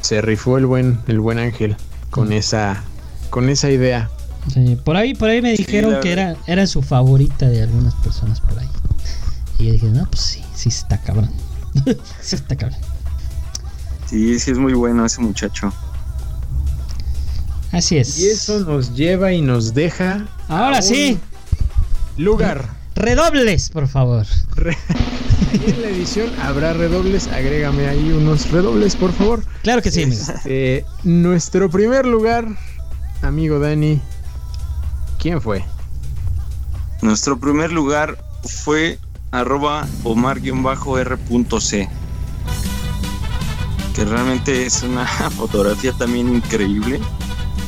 [0.00, 1.76] se rifó el buen, el buen ángel
[2.10, 2.82] con esa,
[3.30, 4.10] con esa idea.
[4.52, 8.40] Sí, por ahí, por ahí me dijeron que era, era su favorita de algunas personas
[8.40, 8.68] por ahí.
[9.58, 11.30] Y yo dije, no, pues sí, sí está cabrón.
[12.20, 12.78] sí está cabrón.
[14.06, 15.72] Sí, sí es muy bueno ese muchacho.
[17.72, 18.18] Así es.
[18.18, 20.26] Y eso nos lleva y nos deja.
[20.48, 21.18] Ahora sí.
[22.16, 22.64] Lugar.
[22.94, 24.26] Redobles, por favor.
[25.52, 27.28] en la edición habrá redobles.
[27.28, 29.44] Agrégame ahí unos redobles, por favor.
[29.62, 30.02] Claro que sí.
[30.02, 32.46] Este, nuestro primer lugar,
[33.22, 34.00] amigo Dani.
[35.18, 35.64] ¿Quién fue?
[37.02, 38.98] Nuestro primer lugar fue
[39.30, 41.88] arroba omar-r.c.
[43.94, 47.00] Que realmente es una fotografía también increíble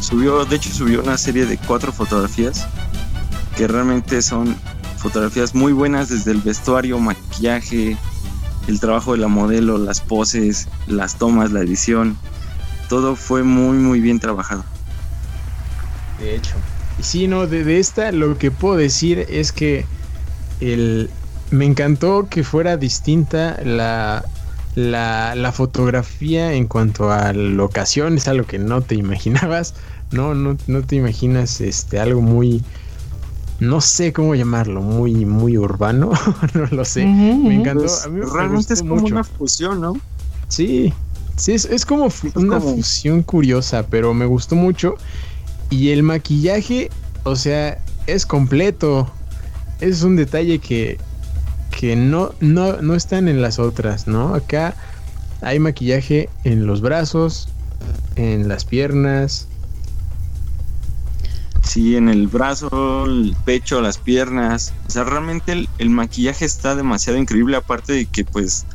[0.00, 2.66] Subió, de hecho subió una serie de cuatro fotografías
[3.56, 4.56] que realmente son
[4.96, 7.96] fotografías muy buenas desde el vestuario, maquillaje,
[8.68, 12.16] el trabajo de la modelo, las poses, las tomas, la edición.
[12.88, 14.64] Todo fue muy muy bien trabajado.
[16.18, 16.54] De hecho.
[16.98, 19.86] Y sí, no, de, esta lo que puedo decir es que
[20.60, 21.10] el,
[21.50, 24.24] me encantó que fuera distinta la,
[24.80, 29.74] la, la, fotografía en cuanto a locación es algo que no te imaginabas.
[30.10, 32.64] No, no, no te imaginas este algo muy
[33.60, 36.10] no sé cómo llamarlo, muy muy urbano,
[36.54, 37.04] no lo sé.
[37.04, 37.82] me encantó.
[37.82, 39.96] Pues, realmente es como una fusión, ¿no?
[40.48, 40.92] Sí,
[41.36, 44.96] sí, es, como una fusión curiosa, pero me gustó mucho.
[45.68, 46.90] Y el maquillaje,
[47.22, 49.08] o sea, es completo.
[49.80, 50.98] Es un detalle que,
[51.80, 54.34] que no, no, no están en las otras, ¿no?
[54.34, 54.74] Acá
[55.40, 57.48] hay maquillaje en los brazos,
[58.16, 59.48] en las piernas.
[61.62, 64.74] Sí, en el brazo, el pecho, las piernas.
[64.88, 68.66] O sea, realmente el, maquillaje está demasiado increíble, aparte de que pues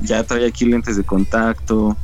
[0.00, 1.94] ya trae aquí lentes de contacto,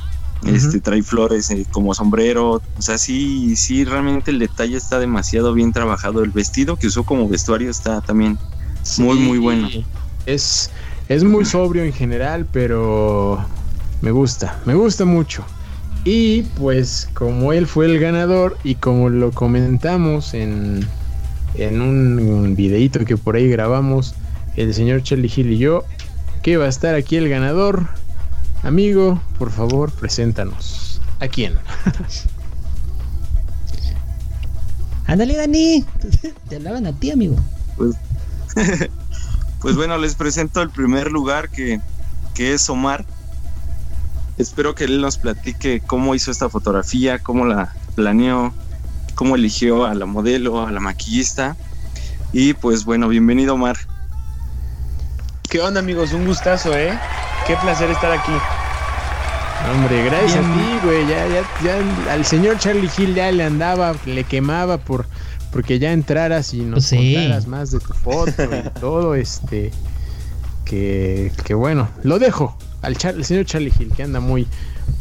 [0.45, 2.61] este trae flores eh, como sombrero.
[2.77, 6.23] O sea, sí, sí, realmente el detalle está demasiado bien trabajado.
[6.23, 8.37] El vestido que usó como vestuario está también
[8.99, 9.67] muy, muy bueno.
[10.25, 10.69] Es,
[11.09, 13.43] es muy sobrio en general, pero
[14.01, 15.45] me gusta, me gusta mucho.
[16.05, 20.85] Y pues como él fue el ganador y como lo comentamos en,
[21.55, 24.13] en un, videito que por ahí grabamos,
[24.57, 25.85] el señor Charlie Hill y yo,
[26.41, 27.87] que va a estar aquí el ganador.
[28.63, 30.99] Amigo, por favor, preséntanos.
[31.19, 31.53] ¿A quién?
[35.05, 35.85] Ándale, Dani.
[36.49, 37.35] Te hablaban a ti, amigo.
[37.77, 37.95] Pues
[39.63, 41.79] Pues bueno, les presento el primer lugar que,
[42.37, 43.05] es Omar.
[44.37, 48.53] Espero que él nos platique cómo hizo esta fotografía, cómo la planeó,
[49.15, 51.55] cómo eligió a la modelo, a la maquillista.
[52.33, 53.77] Y pues bueno, bienvenido Omar.
[55.49, 56.11] ¿Qué onda amigos?
[56.11, 56.99] Un gustazo, ¿eh?
[57.47, 58.33] Qué placer estar aquí.
[59.71, 61.07] Hombre, gracias a ti, güey.
[61.07, 65.05] Ya, ya, ya al señor Charlie Hill ya le andaba, le quemaba por
[65.53, 67.13] porque ya entraras y nos sí.
[67.13, 69.71] contaras más de tu foto y todo, este,
[70.65, 74.47] que, que bueno, lo dejo al Char- el señor Charlie Hill, que anda muy,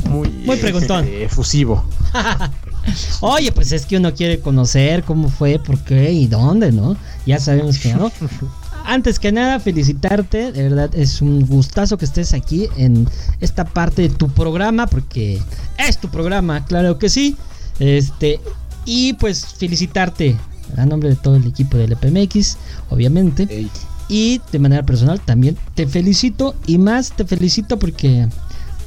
[0.09, 1.05] muy, Muy preguntón.
[1.05, 1.85] este, efusivo.
[3.21, 6.97] Oye, pues es que uno quiere conocer cómo fue, por qué y dónde, ¿no?
[7.27, 8.11] Ya sabemos que no.
[8.85, 13.09] Antes que nada, felicitarte, de verdad es un gustazo que estés aquí en
[13.41, 15.41] esta parte de tu programa, porque
[15.79, 17.37] es tu programa, claro que sí.
[17.79, 18.41] Este,
[18.85, 20.37] y pues felicitarte
[20.77, 22.57] a nombre de todo el equipo del EPMX,
[22.91, 23.69] obviamente.
[24.09, 28.29] Y de manera personal también te felicito y más te felicito porque,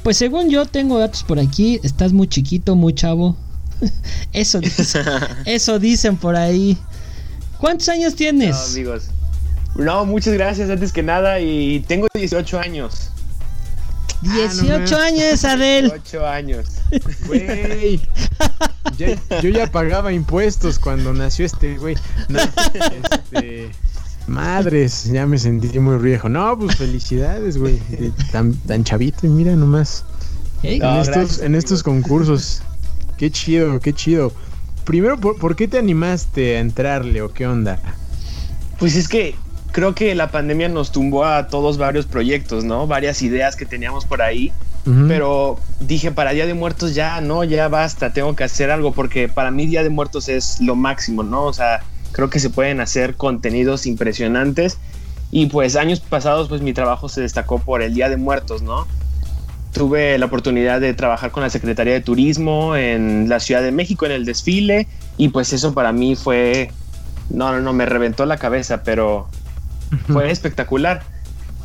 [0.02, 3.36] pues según yo tengo datos por aquí, estás muy chiquito, muy chavo.
[4.32, 5.04] Eso dicen,
[5.44, 6.78] eso dicen por ahí.
[7.58, 8.56] ¿Cuántos años No, tienes?
[8.72, 9.04] amigos.
[9.74, 13.10] No, muchas gracias antes que nada y tengo 18 años.
[14.22, 15.84] 18 años, Adel.
[15.90, 16.66] 18 años.
[17.26, 18.00] Güey,
[18.98, 21.96] ya- yo ya pagaba impuestos cuando nació este güey.
[22.28, 23.70] No, este,
[24.26, 26.28] madres, ya me sentí muy viejo.
[26.28, 27.80] No, pues felicidades, güey.
[28.32, 30.04] Tan, tan chavito y mira nomás.
[30.62, 32.62] No, en, estos, gracias, en estos concursos.
[33.18, 34.32] Qué chido, qué chido.
[34.84, 37.78] Primero, ¿por, por qué te animaste a entrarle o qué onda?
[38.78, 39.34] Pues es que
[39.72, 42.86] creo que la pandemia nos tumbó a todos varios proyectos, ¿no?
[42.86, 44.52] Varias ideas que teníamos por ahí.
[44.86, 45.06] Ujú.
[45.08, 49.28] Pero dije, para Día de Muertos ya, no, ya basta, tengo que hacer algo porque
[49.28, 51.44] para mí Día de Muertos es lo máximo, ¿no?
[51.44, 54.78] O sea, creo que se pueden hacer contenidos impresionantes
[55.32, 58.86] y pues años pasados pues mi trabajo se destacó por el Día de Muertos, ¿no?
[59.72, 64.06] Tuve la oportunidad de trabajar con la Secretaría de Turismo en la Ciudad de México
[64.06, 66.70] en el desfile y pues eso para mí fue,
[67.28, 69.28] no, no, no, me reventó la cabeza, pero
[70.06, 71.02] fue espectacular.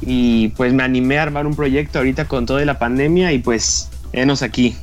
[0.02, 3.90] Y pues me animé a armar un proyecto ahorita con toda la pandemia y pues
[4.14, 4.76] enos aquí.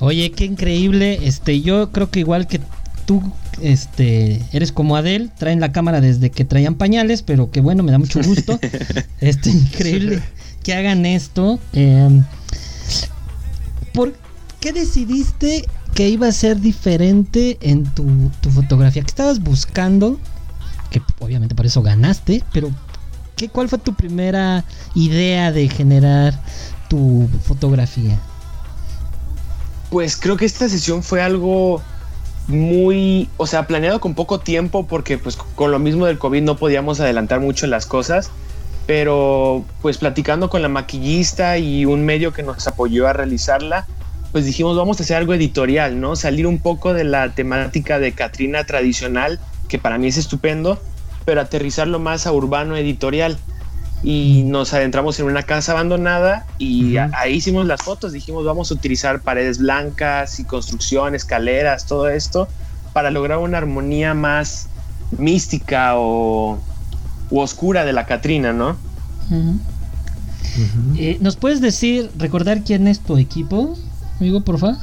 [0.00, 1.20] Oye, qué increíble.
[1.22, 2.60] Este, yo creo que igual que
[3.06, 3.22] tú,
[3.60, 7.92] este, eres como Adel, traen la cámara desde que traían pañales, pero que bueno, me
[7.92, 8.58] da mucho gusto.
[9.20, 10.22] este, increíble
[10.62, 11.58] que hagan esto.
[11.72, 12.22] Eh,
[13.92, 14.14] ¿Por
[14.60, 15.64] qué decidiste
[15.94, 19.02] que iba a ser diferente en tu, tu fotografía?
[19.02, 20.18] ¿Qué estabas buscando?
[20.90, 22.70] Que obviamente por eso ganaste, pero
[23.38, 26.38] ¿qué, ¿cuál fue tu primera idea de generar
[26.90, 28.18] tu fotografía?
[29.88, 31.80] Pues creo que esta sesión fue algo
[32.48, 36.56] muy, o sea, planeado con poco tiempo porque pues con lo mismo del COVID no
[36.56, 38.30] podíamos adelantar mucho las cosas,
[38.86, 43.86] pero pues platicando con la maquillista y un medio que nos apoyó a realizarla,
[44.32, 46.16] pues dijimos vamos a hacer algo editorial, ¿no?
[46.16, 50.80] Salir un poco de la temática de Catrina tradicional, que para mí es estupendo,
[51.28, 53.36] pero aterrizarlo más a urbano editorial.
[54.02, 58.12] Y nos adentramos en una casa abandonada y ahí hicimos las fotos.
[58.12, 62.48] Dijimos, vamos a utilizar paredes blancas y construcción, escaleras, todo esto,
[62.94, 64.68] para lograr una armonía más
[65.18, 66.58] mística o
[67.28, 68.78] u oscura de la Catrina, ¿no?
[70.96, 73.76] Eh, ¿Nos puedes decir, recordar quién es tu equipo,
[74.18, 74.78] amigo, porfa?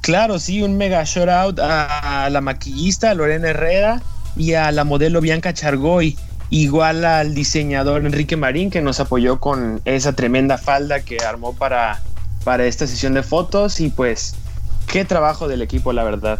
[0.00, 4.00] Claro, sí, un mega shout out a la maquillista Lorena Herrera
[4.38, 6.16] y a la modelo Bianca Chargoy,
[6.48, 12.00] igual al diseñador Enrique Marín que nos apoyó con esa tremenda falda que armó para,
[12.44, 14.36] para esta sesión de fotos y pues
[14.86, 16.38] qué trabajo del equipo, la verdad.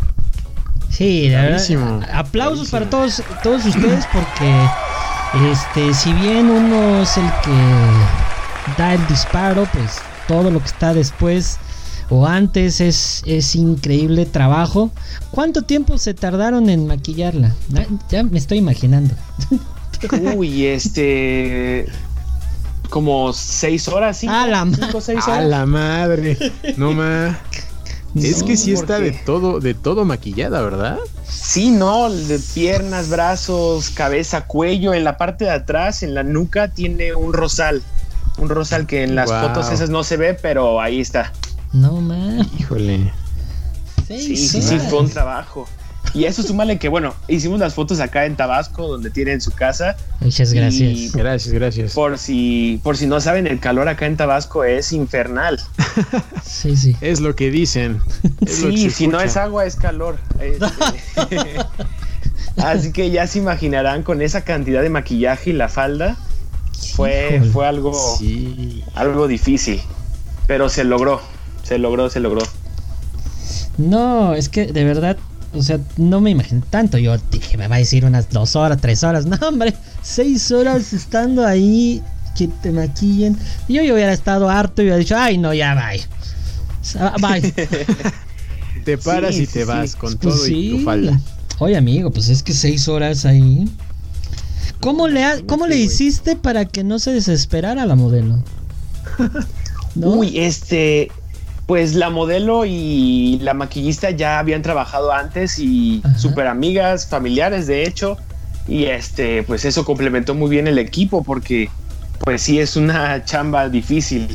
[0.89, 2.09] Sí, verdad.
[2.15, 9.07] Aplausos para todos, todos ustedes porque, este, si bien uno es el que da el
[9.09, 11.59] disparo, pues todo lo que está después
[12.11, 14.91] o antes es, es increíble trabajo.
[15.31, 17.55] ¿Cuánto tiempo se tardaron en maquillarla?
[17.77, 19.15] Ah, Ya me estoy imaginando.
[20.37, 21.87] Uy, este...
[22.91, 25.45] Como seis horas, cinco, A la cinco, seis A horas.
[25.47, 26.39] la madre.
[26.79, 27.37] No más.
[28.15, 30.99] Es No, que sí está de todo, de todo maquillada, ¿verdad?
[31.29, 36.69] Sí, no, de piernas, brazos, cabeza, cuello, en la parte de atrás, en la nuca,
[36.69, 37.83] tiene un rosal.
[38.39, 41.33] Un rosal que en las fotos esas no se ve, pero ahí está.
[41.73, 42.47] No más.
[42.59, 43.13] Híjole.
[44.07, 45.69] Sí, sí, sí, fue un trabajo.
[46.15, 49.95] Y eso súmale que, bueno, hicimos las fotos acá en Tabasco, donde tienen su casa.
[50.21, 50.81] Muchas gracias.
[50.99, 51.93] Y- Gracias, gracias.
[51.93, 55.61] Por si, por si no saben, el calor acá en Tabasco es infernal.
[56.43, 56.97] Sí, sí.
[57.03, 58.01] Es lo que dicen.
[58.41, 60.19] Es lo que Sí, si no es agua, es calor.
[60.41, 60.67] Este,
[62.57, 66.17] Así que ya se imaginarán con esa cantidad de maquillaje y la falda.
[66.95, 67.51] Fue, Híjole.
[67.53, 68.83] fue algo, Sí.
[68.95, 69.81] algo difícil.
[70.47, 71.21] Pero se logró.
[71.69, 72.41] Se logró, se logró.
[73.77, 75.19] No, es que de verdad,
[75.53, 76.97] o sea, no me imaginé tanto.
[76.97, 79.27] Yo dije, me va a decir unas dos horas, tres horas.
[79.27, 82.03] No, hombre, seis horas estando ahí,
[82.35, 83.37] que te maquillen.
[83.69, 86.03] Yo, yo hubiera estado harto y hubiera dicho, ay, no, ya, bye.
[87.21, 87.53] Bye.
[88.87, 91.21] te paras y te vas con pues todo y tu falda.
[91.59, 93.69] Oye, amigo, pues es que seis horas ahí.
[94.81, 98.43] ¿Cómo le, ¿cómo le hiciste para que no se desesperara la modelo?
[99.97, 101.11] Uy, este,
[101.69, 107.87] pues la modelo y la maquillista ya habían trabajado antes y súper amigas, familiares de
[107.87, 108.17] hecho.
[108.67, 111.69] Y este, pues eso complementó muy bien el equipo porque
[112.21, 114.29] pues sí es una chamba difícil.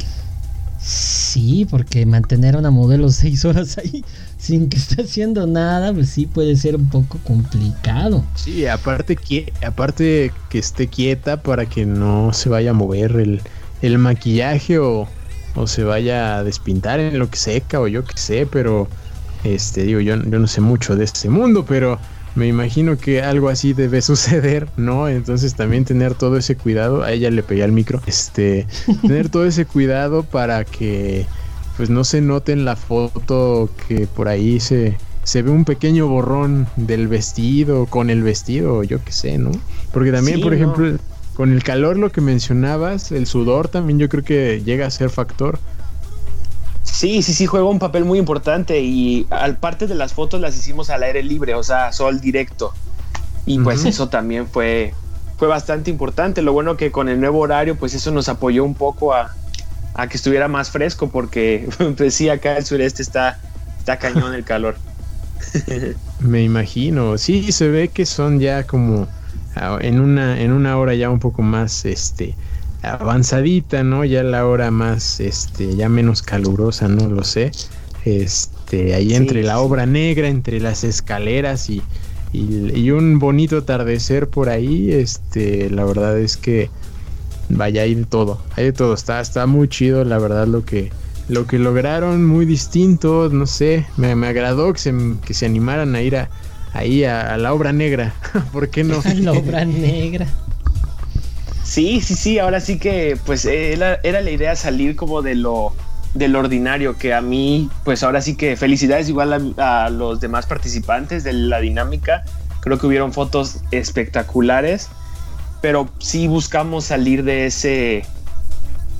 [0.77, 4.05] Sí, porque mantener a una modelo seis horas ahí
[4.37, 8.23] sin que esté haciendo nada, pues sí puede ser un poco complicado.
[8.35, 13.41] Sí, aparte que, aparte que esté quieta para que no se vaya a mover el,
[13.81, 15.07] el maquillaje o,
[15.55, 18.87] o se vaya a despintar en lo que seca o yo que sé, pero
[19.43, 21.99] este digo yo, yo no sé mucho de este mundo, pero
[22.35, 25.07] me imagino que algo así debe suceder, ¿no?
[25.07, 28.67] Entonces también tener todo ese cuidado, a ella le pegué al micro, este,
[29.01, 31.25] tener todo ese cuidado para que
[31.77, 36.07] pues no se note en la foto que por ahí se, se ve un pequeño
[36.07, 39.51] borrón del vestido, con el vestido, yo qué sé, ¿no?
[39.91, 40.97] Porque también, por ejemplo,
[41.35, 45.09] con el calor lo que mencionabas, el sudor también yo creo que llega a ser
[45.09, 45.59] factor.
[46.83, 50.55] Sí, sí, sí, juega un papel muy importante y al parte de las fotos las
[50.55, 52.73] hicimos al aire libre, o sea, sol directo.
[53.45, 54.93] Y pues eso también fue,
[55.37, 56.41] fue bastante importante.
[56.41, 59.33] Lo bueno que con el nuevo horario, pues eso nos apoyó un poco a,
[60.07, 61.67] que estuviera más fresco, porque
[61.97, 63.39] pues sí, acá el sureste está,
[63.79, 64.75] está cañón el calor.
[66.19, 69.07] Me imagino, sí, se ve que son ya como
[69.81, 72.35] en una, en una hora ya un poco más este
[72.81, 74.03] avanzadita, ¿no?
[74.03, 77.51] Ya la hora más este ya menos calurosa, no lo sé.
[78.05, 81.81] Este, ahí entre la obra negra, entre las escaleras y,
[82.33, 86.69] y, un bonito atardecer por ahí, este, la verdad es que
[87.49, 90.91] vaya hay de todo, hay de todo, está, está muy chido, la verdad lo que
[91.29, 94.93] lo que lograron muy distinto, no sé, me, me agradó que se,
[95.25, 96.29] que se animaran a ir a,
[96.73, 98.13] ahí a, la obra negra.
[98.51, 99.01] ¿Por qué no?
[99.15, 100.27] la obra negra.
[101.63, 105.73] Sí, sí, sí, ahora sí que pues era, era, la idea salir como de lo
[106.13, 111.23] del ordinario, que a mí pues ahora sí que felicidades igual a, los demás participantes
[111.23, 112.23] de la dinámica,
[112.59, 114.89] creo que hubieron fotos espectaculares,
[115.61, 118.05] pero sí buscamos salir de ese,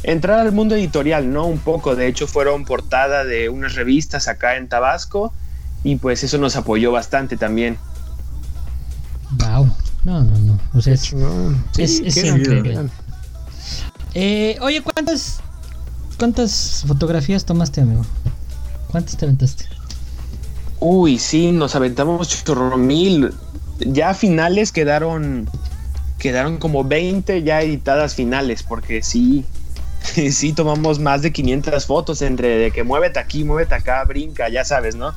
[0.02, 1.46] entrar al mundo editorial, ¿no?
[1.46, 5.32] Un poco, de hecho fueron portada de unas revistas acá en Tabasco
[5.84, 7.78] y pues eso nos apoyó bastante también.
[9.32, 9.70] Wow.
[10.04, 10.60] No, no, no.
[10.74, 12.90] O sea, es, increíble.
[14.14, 15.40] Eh, oye, ¿cuántas
[16.18, 18.06] cuántas fotografías tomaste, amigo?
[18.92, 19.66] ¿Cuántas te aventaste?
[20.80, 23.34] Uy, sí, nos aventamos chorro mil.
[23.80, 25.50] Ya finales quedaron
[26.20, 29.46] quedaron como 20 ya editadas finales, porque sí,
[30.32, 34.64] sí tomamos más de 500 fotos entre de que muévete aquí, muévete acá, brinca, ya
[34.64, 35.14] sabes, ¿no?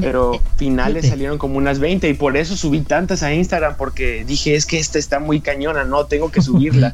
[0.00, 4.54] Pero finales salieron como unas 20 y por eso subí tantas a Instagram porque dije,
[4.54, 6.92] es que esta está muy cañona, no, tengo que subirla.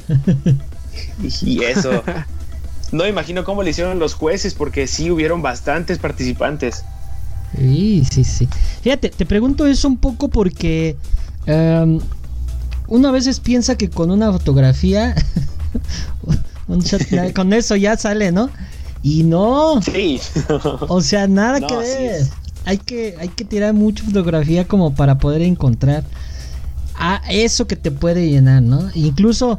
[1.43, 2.03] y eso.
[2.93, 6.85] No imagino cómo le hicieron los jueces porque sí hubieron bastantes participantes.
[7.57, 8.49] Sí, sí, sí.
[8.83, 10.97] Fíjate, te pregunto eso un poco porque
[11.47, 12.01] um,
[12.87, 15.15] uno a veces piensa que con una fotografía,
[17.35, 18.51] con eso ya sale, ¿no?
[19.03, 19.81] Y no.
[19.83, 20.21] Sí.
[20.89, 22.27] o sea, nada que ver
[22.69, 26.05] hay que, hay que tirar mucha fotografía como para poder encontrar
[26.97, 28.91] a eso que te puede llenar, ¿no?
[28.95, 29.59] Incluso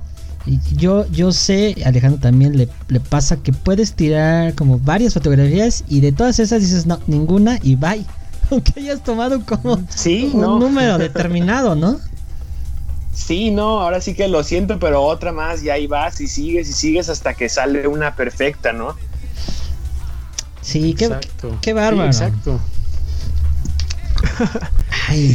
[0.75, 6.01] yo, yo sé, Alejandro también le, le, pasa que puedes tirar como varias fotografías y
[6.01, 8.05] de todas esas dices, no, ninguna y bye.
[8.51, 11.99] Aunque hayas tomado como sí, un número determinado, ¿no?
[13.11, 16.69] Sí, no, ahora sí que lo siento, pero otra más y ahí vas y sigues
[16.69, 18.95] y sigues hasta que sale una perfecta, ¿no?
[20.61, 21.09] Sí, qué,
[21.61, 22.05] qué bárbaro.
[22.05, 22.59] exacto.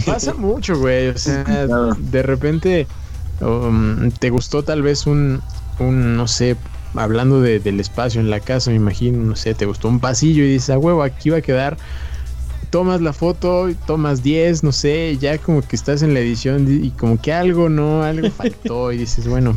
[0.07, 1.09] Pasa mucho, güey.
[1.09, 1.45] O sea,
[1.99, 2.87] de repente
[3.41, 5.43] um, te gustó tal vez un,
[5.79, 6.57] un no sé,
[6.95, 10.53] hablando del espacio en la casa, me imagino, no sé, te gustó un pasillo y
[10.53, 11.77] dices, a huevo, aquí va a quedar.
[12.71, 16.91] Tomas la foto, tomas 10, no sé, ya como que estás en la edición y
[16.91, 18.03] como que algo, ¿no?
[18.03, 19.57] Algo faltó y dices, bueno,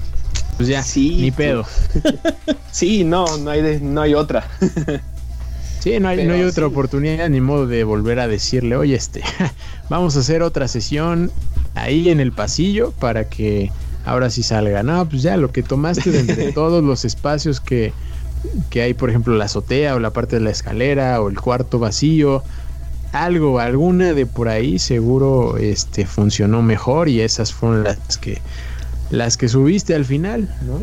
[0.57, 1.65] pues ya, sí, ni pedo.
[2.71, 4.47] sí, no, no hay, no hay otra.
[5.87, 9.23] Sí, no hay, no hay otra oportunidad ni modo de volver a decirle, oye, este,
[9.89, 11.31] vamos a hacer otra sesión
[11.75, 13.71] ahí en el pasillo para que
[14.03, 14.83] ahora sí salga.
[14.83, 17.93] No, pues ya lo que tomaste de entre todos los espacios que,
[18.69, 21.79] que hay, por ejemplo, la azotea o la parte de la escalera o el cuarto
[21.79, 22.43] vacío,
[23.13, 28.41] algo, alguna de por ahí seguro este funcionó mejor y esas fueron las que
[29.09, 30.81] las que subiste al final, ¿no?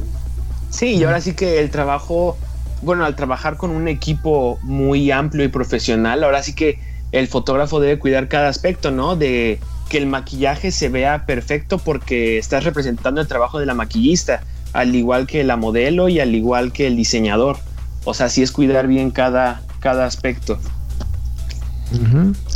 [0.71, 2.39] Sí, y ahora sí que el trabajo
[2.85, 6.79] bueno, al trabajar con un equipo muy amplio y profesional, ahora sí que
[7.13, 9.17] el fotógrafo debe cuidar cada aspecto, ¿no?
[9.17, 14.43] De que el maquillaje se vea perfecto porque estás representando el trabajo de la maquillista,
[14.73, 17.59] al igual que la modelo y al igual que el diseñador.
[18.05, 20.59] O sea, sí es cuidar bien cada, cada aspecto.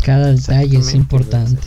[0.03, 1.63] Cada detalle es importante.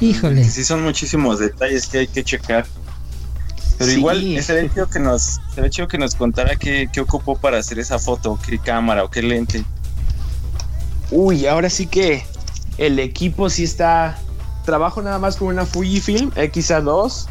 [0.00, 0.44] Híjole.
[0.44, 2.66] Sí, son muchísimos detalles que hay que checar.
[3.78, 7.78] Pero igual, ese hecho que nos, hecho que nos contara qué, qué ocupó para hacer
[7.78, 9.64] esa foto, qué cámara o qué lente.
[11.10, 12.24] Uy, ahora sí que
[12.76, 14.18] el equipo sí está.
[14.64, 17.26] Trabajo nada más con una Fujifilm XA2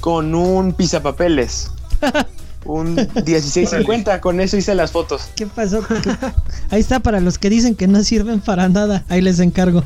[0.00, 1.70] con un pizapapeles.
[2.64, 5.30] un 1650, con eso hice las fotos.
[5.36, 5.82] ¿Qué pasó?
[6.70, 9.04] Ahí está para los que dicen que no sirven para nada.
[9.08, 9.84] Ahí les encargo.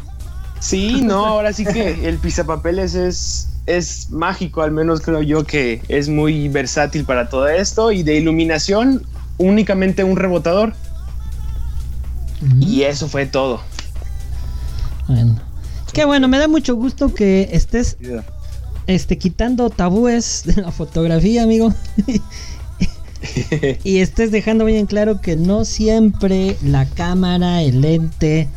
[0.61, 5.83] Sí, no, ahora sí que el pizapapeles es es mágico, al menos creo yo que
[5.89, 7.93] es muy versátil para todo esto.
[7.93, 9.07] Y de iluminación,
[9.39, 10.75] únicamente un rebotador.
[12.61, 13.61] Y eso fue todo.
[15.07, 15.41] Bueno.
[15.93, 17.97] Qué bueno, me da mucho gusto que estés
[18.87, 21.75] este, quitando tabúes de la fotografía, amigo.
[23.85, 28.49] y estés dejando bien claro que no siempre la cámara, el lente,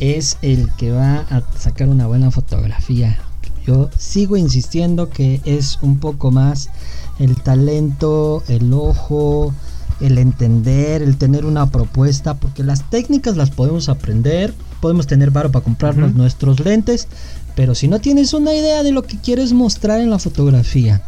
[0.00, 3.18] es el que va a sacar una buena fotografía.
[3.66, 6.70] Yo sigo insistiendo que es un poco más
[7.18, 9.54] el talento, el ojo,
[10.00, 15.52] el entender, el tener una propuesta, porque las técnicas las podemos aprender, podemos tener varo
[15.52, 17.06] para comprarnos nuestros lentes,
[17.54, 21.02] pero si no tienes una idea de lo que quieres mostrar en la fotografía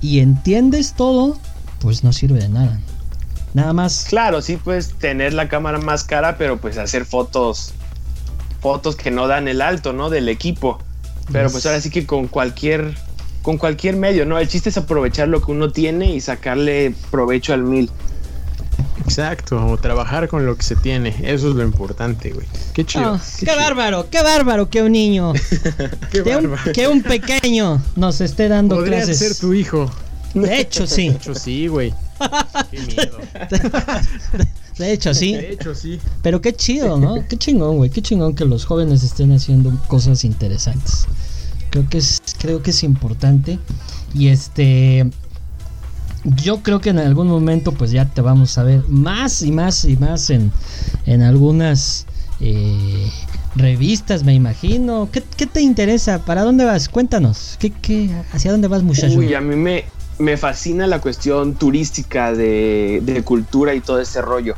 [0.00, 1.36] y entiendes todo,
[1.80, 2.80] pues no sirve de nada.
[3.52, 4.06] Nada más.
[4.08, 7.74] Claro, sí puedes tener la cámara más cara, pero pues hacer fotos,
[8.62, 10.08] fotos que no dan el alto, ¿no?
[10.08, 10.78] Del equipo.
[11.30, 12.94] Pero pues ahora sí que con cualquier
[13.42, 14.38] con cualquier medio, ¿no?
[14.38, 17.90] El chiste es aprovechar lo que uno tiene y sacarle provecho al mil.
[19.04, 22.46] Exacto, o trabajar con lo que se tiene, eso es lo importante, güey.
[22.72, 23.14] Qué chido.
[23.14, 25.32] Oh, qué, bárbaro, qué bárbaro que un niño,
[26.12, 29.18] que, un, pequeño nos esté dando Podría clases.
[29.18, 29.90] ser tu hijo.
[30.34, 31.08] De hecho, sí.
[31.08, 31.92] De hecho, sí, güey.
[32.70, 33.18] Qué miedo.
[34.78, 35.34] De hecho, sí.
[35.34, 36.00] De hecho, sí.
[36.22, 37.26] Pero qué chido, ¿no?
[37.28, 37.90] Qué chingón, güey.
[37.90, 41.06] Qué chingón que los jóvenes estén haciendo cosas interesantes.
[41.70, 43.58] Creo que es, creo que es importante.
[44.14, 45.10] Y este.
[46.24, 49.84] Yo creo que en algún momento, pues ya te vamos a ver más y más
[49.84, 50.52] y más en,
[51.04, 52.06] en algunas
[52.40, 53.10] eh,
[53.56, 55.08] revistas, me imagino.
[55.10, 56.24] ¿Qué, te interesa?
[56.24, 56.88] ¿Para dónde vas?
[56.88, 57.56] Cuéntanos.
[57.58, 59.18] ¿Qué, qué, ¿Hacia dónde vas, muchacho?
[59.18, 59.84] Uy, a mí me,
[60.18, 64.54] me fascina la cuestión turística de, cultura y todo este rollo.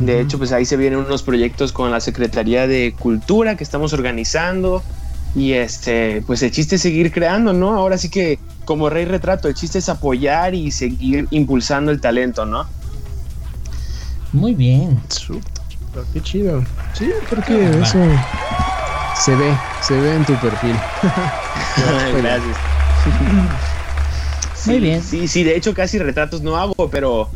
[0.00, 3.92] De hecho, pues ahí se vienen unos proyectos con la Secretaría de Cultura que estamos
[3.92, 4.82] organizando.
[5.34, 7.76] Y este, pues el chiste es seguir creando, ¿no?
[7.76, 12.46] Ahora sí que, como Rey Retrato, el chiste es apoyar y seguir impulsando el talento,
[12.46, 12.66] ¿no?
[14.32, 14.98] Muy bien.
[16.12, 16.64] qué chido.
[16.94, 17.98] Sí, porque eso
[19.22, 20.76] se ve, se ve en tu perfil.
[22.16, 22.56] Gracias.
[24.66, 25.02] Muy bien.
[25.02, 27.30] Sí, sí, de hecho casi retratos no hago, pero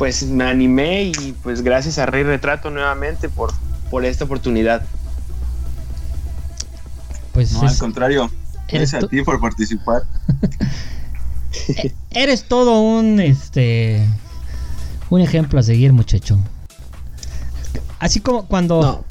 [0.00, 3.52] pues me animé y pues gracias a Rey Retrato nuevamente por,
[3.90, 4.82] por esta oportunidad.
[7.34, 8.30] Pues no, al contrario.
[8.66, 10.04] Gracias a ti por participar.
[12.12, 14.08] Eres todo un este
[15.10, 16.38] un ejemplo a seguir, muchacho.
[17.98, 19.04] Así como cuando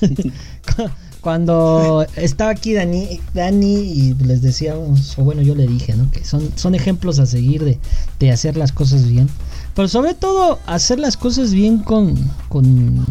[1.20, 6.10] Cuando estaba aquí Dani, Dani y les decíamos, o bueno, yo le dije, ¿no?
[6.10, 7.78] Que son, son ejemplos a seguir de,
[8.18, 9.28] de hacer las cosas bien.
[9.74, 12.16] Pero sobre todo hacer las cosas bien con,
[12.48, 13.06] con,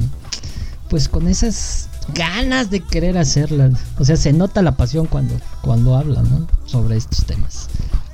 [0.89, 3.73] pues con esas ganas de querer hacerlas.
[3.97, 6.47] O sea, se nota la pasión cuando, cuando hablan, ¿no?
[6.65, 7.67] Sobre estos temas.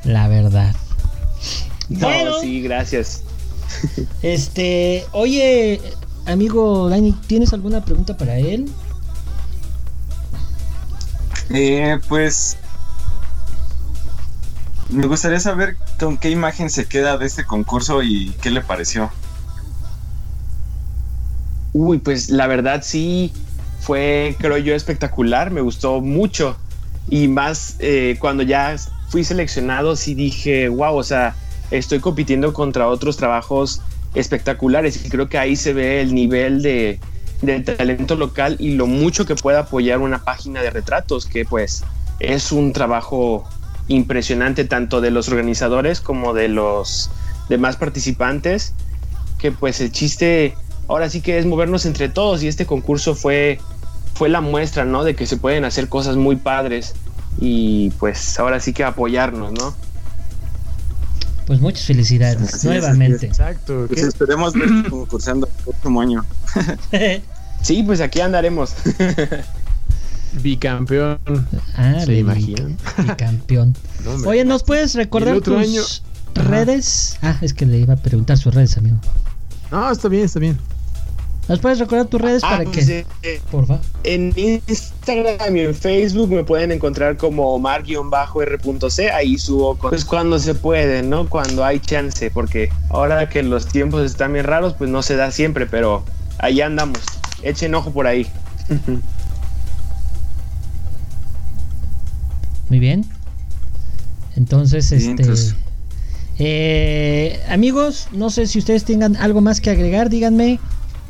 [0.04, 0.76] La verdad.
[1.90, 2.10] No,
[2.42, 3.24] sí, gracias.
[4.22, 5.82] Este, oye,
[6.26, 8.72] amigo Dani, ¿tienes alguna pregunta para él?
[11.50, 12.58] Eh, pues
[14.90, 19.12] me gustaría saber con qué imagen se queda de este concurso y qué le pareció.
[21.74, 23.34] Uy, pues la verdad sí
[23.82, 26.58] fue, creo yo, espectacular, me gustó mucho.
[27.10, 28.76] Y más eh, cuando ya
[29.10, 31.36] fui seleccionado, sí dije, wow, o sea,
[31.72, 33.82] estoy compitiendo contra otros trabajos
[34.14, 37.00] espectaculares y creo que ahí se ve el nivel de,
[37.42, 41.84] del talento local y lo mucho que puede apoyar una página de retratos, que pues
[42.20, 43.48] es un trabajo
[43.88, 47.10] impresionante tanto de los organizadores como de los
[47.50, 48.74] demás participantes,
[49.38, 50.56] que pues el chiste
[50.88, 53.60] ahora sí que es movernos entre todos y este concurso fue,
[54.14, 55.04] fue la muestra, ¿no?
[55.04, 56.94] De que se pueden hacer cosas muy padres
[57.40, 59.76] y pues ahora sí que apoyarnos, ¿no?
[61.46, 63.28] Pues muchas felicidades nuevamente.
[63.28, 63.86] Exacto.
[63.88, 66.26] Pues esperemos ver concursando el próximo año.
[67.62, 68.74] sí, pues aquí andaremos.
[70.42, 71.20] Bicampeón.
[71.76, 72.78] Ah, ¿Se imaginan?
[72.98, 73.76] Bicampeón.
[74.26, 76.02] Oye, ¿nos puedes recordar tus
[76.34, 77.18] redes?
[77.22, 78.98] Ah, es que le iba a preguntar sus redes, amigo.
[79.72, 80.58] No, está bien, está bien.
[81.48, 83.06] ¿Nos puedes recordar tus redes ah, para pues, que?
[83.22, 83.80] Eh, Porfa.
[84.04, 89.12] En Instagram y en Facebook me pueden encontrar como omar-r.c.
[89.12, 91.30] Ahí subo pues cuando se puede, ¿no?
[91.30, 95.30] Cuando hay chance, porque ahora que los tiempos están bien raros, pues no se da
[95.30, 96.04] siempre, pero
[96.40, 97.00] ahí andamos.
[97.44, 98.28] Echen ojo por ahí.
[102.70, 103.06] Muy bien.
[104.36, 105.56] Entonces, este.
[106.38, 110.60] Eh, amigos, no sé si ustedes tengan algo más que agregar, díganme.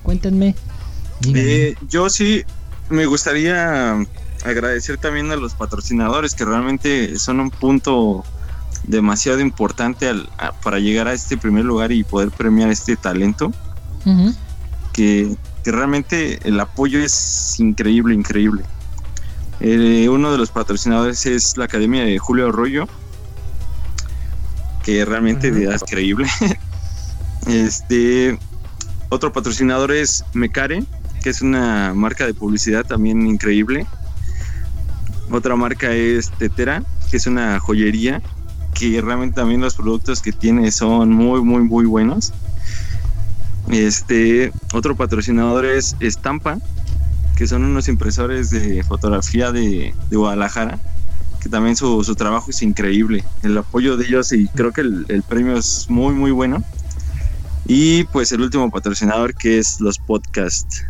[0.04, 0.56] Cuéntenme.
[1.34, 2.44] Eh, yo sí
[2.90, 4.06] me gustaría
[4.44, 8.24] agradecer también a los patrocinadores que realmente son un punto
[8.84, 10.12] demasiado importante
[10.64, 13.52] para llegar a este primer lugar y poder premiar este talento.
[14.94, 15.36] que,
[15.66, 18.64] realmente el apoyo es increíble, increíble.
[19.62, 22.88] Eh, uno de los patrocinadores es la Academia de Julio Arroyo,
[24.84, 26.28] que realmente es increíble.
[27.48, 28.38] este,
[29.10, 30.84] otro patrocinador es Mecare,
[31.24, 33.88] que es una marca de publicidad también increíble.
[35.32, 38.22] Otra marca es Tetera, que es una joyería,
[38.74, 42.34] que realmente también los productos que tiene son muy, muy, muy buenos.
[43.70, 46.60] Este, otro patrocinador es Estampa,
[47.36, 50.80] que son unos impresores de fotografía de, Guadalajara,
[51.42, 53.24] que también su, trabajo es increíble.
[53.44, 56.64] El apoyo de ellos y creo que el, el premio es muy, muy bueno.
[57.68, 60.86] Y pues el último patrocinador que es los podcasts.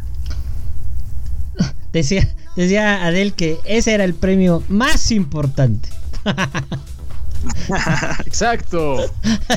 [1.94, 2.28] Decía,
[2.58, 5.88] decía Adel que ese era el premio más importante.
[8.26, 8.98] Exacto.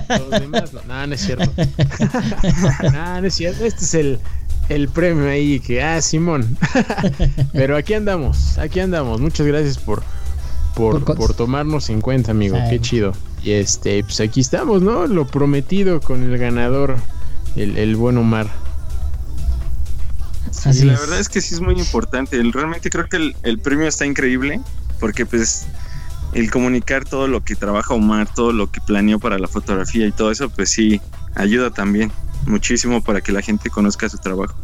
[0.09, 1.07] Los demás no.
[1.07, 1.51] no, es cierto.
[2.93, 3.65] no, no es cierto.
[3.65, 4.21] Este es el,
[4.69, 6.57] el premio ahí que, ah, Simón.
[7.53, 9.21] Pero aquí andamos, aquí andamos.
[9.21, 10.03] Muchas gracias por,
[10.75, 12.59] por, por, tomarnos en cuenta, amigo.
[12.69, 13.13] Qué chido.
[13.43, 15.07] Y este, pues aquí estamos, ¿no?
[15.07, 16.97] Lo prometido con el ganador,
[17.57, 18.49] el, el buen Omar.
[20.51, 22.43] Sí, la verdad es que sí es muy importante.
[22.53, 24.61] Realmente creo que el, premio está increíble
[24.99, 25.67] porque pues
[26.33, 30.13] el comunicar todo lo que trabaja Omar, todo lo que planeó para la fotografía y
[30.13, 31.01] todo eso, pues sí,
[31.35, 32.13] ayuda también
[32.47, 34.55] muchísimo para que la gente conozca su trabajo.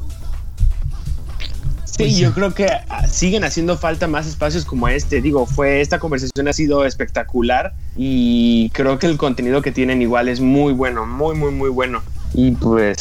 [1.84, 5.20] Sí, pues yo creo que ah, siguen haciendo falta más espacios como este.
[5.20, 10.28] Digo, fue esta conversación ha sido espectacular y creo que el contenido que tienen igual
[10.28, 12.02] es muy bueno, muy muy muy bueno.
[12.32, 12.98] Y pues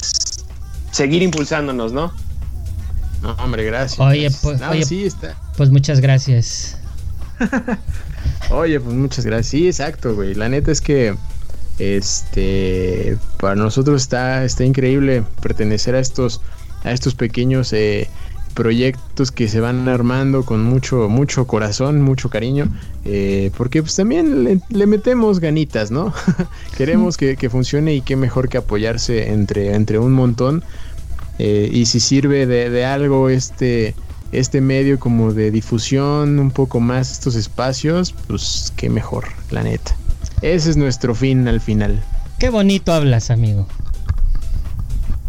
[0.92, 2.14] seguir impulsándonos, ¿no?
[3.24, 4.00] No, hombre, gracias.
[4.00, 4.62] Oye, pues,
[5.58, 6.78] pues muchas gracias.
[8.52, 9.48] oye, pues muchas gracias.
[9.48, 10.36] Sí, exacto, güey.
[10.36, 11.16] La neta es que
[11.80, 16.42] este para nosotros está está increíble pertenecer a estos
[16.84, 18.10] a estos pequeños eh,
[18.54, 22.68] proyectos que se van armando con mucho, mucho corazón, mucho cariño,
[23.06, 26.14] eh, porque pues también le, metemos ganitas, ¿no?
[26.78, 30.64] Queremos que, funcione y qué mejor que apoyarse entre, entre un montón.
[31.40, 33.96] Eh, y si sirve de, algo este,
[34.32, 39.96] este medio como de difusión, un poco más estos espacios, pues qué mejor, la neta.
[40.42, 42.02] Ese es nuestro fin al final.
[42.40, 43.68] Qué bonito hablas, amigo.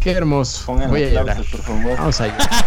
[0.04, 0.74] Qué hermoso.
[0.90, 1.42] Voy a llorar.
[1.50, 1.96] Por favor.
[1.96, 2.64] Vamos a llorar.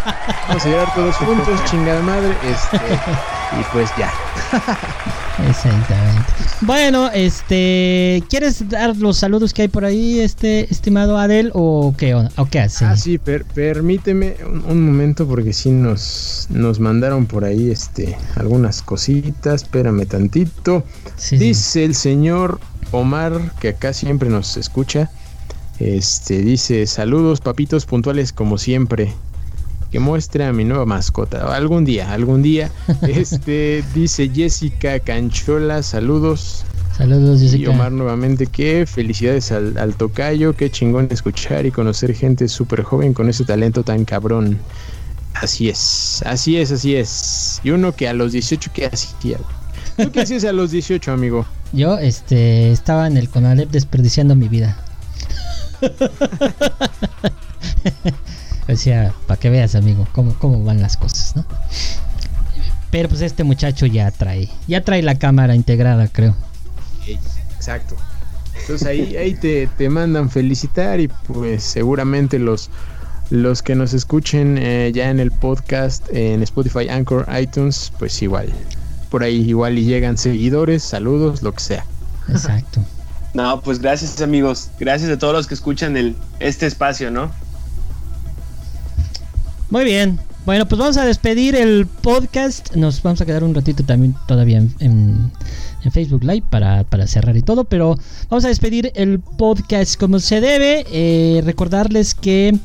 [0.47, 2.35] Vamos a llorar todos juntos, chingada madre.
[2.43, 4.11] Este, y pues ya.
[5.47, 6.33] Exactamente.
[6.61, 12.15] Bueno, este, ¿quieres dar los saludos que hay por ahí, este estimado Adel, o qué,
[12.15, 12.85] o, qué hace?
[12.85, 19.61] Ah, sí, permíteme un, momento porque sí nos, nos mandaron por ahí, este, algunas cositas.
[19.61, 20.83] Espérame tantito.
[21.29, 22.59] Dice el señor
[22.91, 25.11] Omar que acá siempre nos escucha.
[25.79, 29.13] Este dice, saludos papitos puntuales como siempre.
[29.91, 31.55] Que muestre a mi nueva mascota.
[31.55, 32.71] Algún día, algún día.
[33.07, 36.65] Este dice Jessica Canchola, saludos.
[36.97, 37.63] Saludos, Jessica.
[37.63, 42.83] Y Omar nuevamente, que felicidades al, al tocayo, qué chingón escuchar y conocer gente súper
[42.83, 44.57] joven con ese talento tan cabrón.
[45.35, 47.61] Así es, así es, así es.
[47.63, 49.37] Y uno que a los 18, ¿qué hacía?
[49.95, 51.45] ¿Tú qué hacías a los 18, amigo?
[51.73, 54.83] Yo, este, estaba en el Conalep desperdiciando mi vida.
[58.67, 61.45] O sea, para que veas, amigo, cómo, cómo van las cosas, ¿no?
[62.91, 66.35] Pero pues este muchacho ya trae, ya trae la cámara integrada, creo.
[67.05, 67.95] Exacto.
[68.59, 72.69] Entonces ahí, ahí te, mandan felicitar y pues seguramente los,
[73.29, 78.51] los que nos escuchen eh, ya en el podcast, en Spotify, Anchor, iTunes, pues igual.
[79.09, 81.85] Por ahí igual y llegan seguidores, saludos, lo que sea.
[82.27, 82.83] Exacto.
[83.37, 87.29] No, pues gracias amigos, gracias a todos los que escuchan el, este espacio, ¿no?
[89.69, 92.75] Muy bien, bueno, pues vamos a despedir el podcast.
[92.75, 95.31] Nos vamos a quedar un ratito también todavía en,
[95.91, 97.63] Facebook Live para, cerrar y todo.
[97.63, 97.97] Pero
[98.29, 100.85] vamos a despedir el podcast como se debe.
[100.91, 102.57] Eh, recordarles que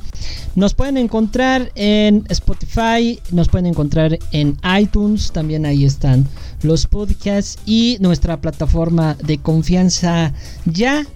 [0.54, 5.32] nos pueden encontrar en Spotify, nos pueden encontrar en iTunes.
[5.32, 6.26] También ahí están
[6.62, 10.32] los podcasts y nuestra plataforma de confianza
[10.64, 11.06] ya,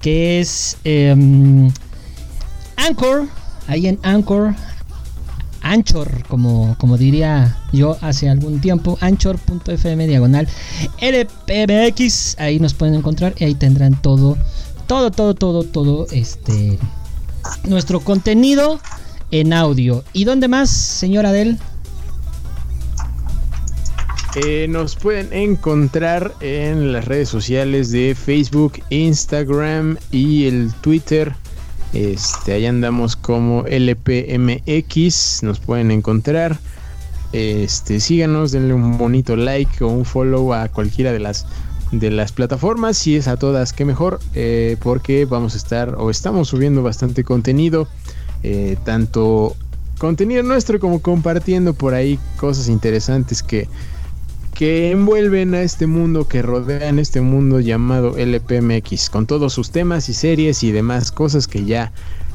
[0.00, 1.70] que es em,
[2.76, 3.28] Anchor.
[3.66, 4.54] Ahí en Anchor
[5.62, 10.48] Anchor, como, como diría yo hace algún tiempo, anchor.fm diagonal
[11.00, 14.36] LPMX, ahí nos pueden encontrar y ahí tendrán todo,
[14.86, 16.78] todo, todo, todo, todo este
[17.64, 18.80] nuestro contenido
[19.30, 20.04] en audio.
[20.12, 21.58] ¿Y dónde más, señora Adel?
[24.36, 31.34] Eh, nos pueden encontrar en las redes sociales de Facebook, Instagram y el Twitter
[31.92, 36.58] este, ahí andamos como LPMX, nos pueden encontrar.
[37.32, 41.46] Este, síganos, denle un bonito like o un follow a cualquiera de las
[41.92, 42.98] de las plataformas.
[42.98, 47.24] Si es a todas, que mejor, eh, porque vamos a estar o estamos subiendo bastante
[47.24, 47.88] contenido,
[48.42, 49.56] eh, tanto
[49.98, 53.68] contenido nuestro como compartiendo por ahí cosas interesantes que
[54.58, 60.08] que envuelven a este mundo, que rodean este mundo llamado LPMX, con todos sus temas
[60.08, 61.92] y series y demás cosas que ya,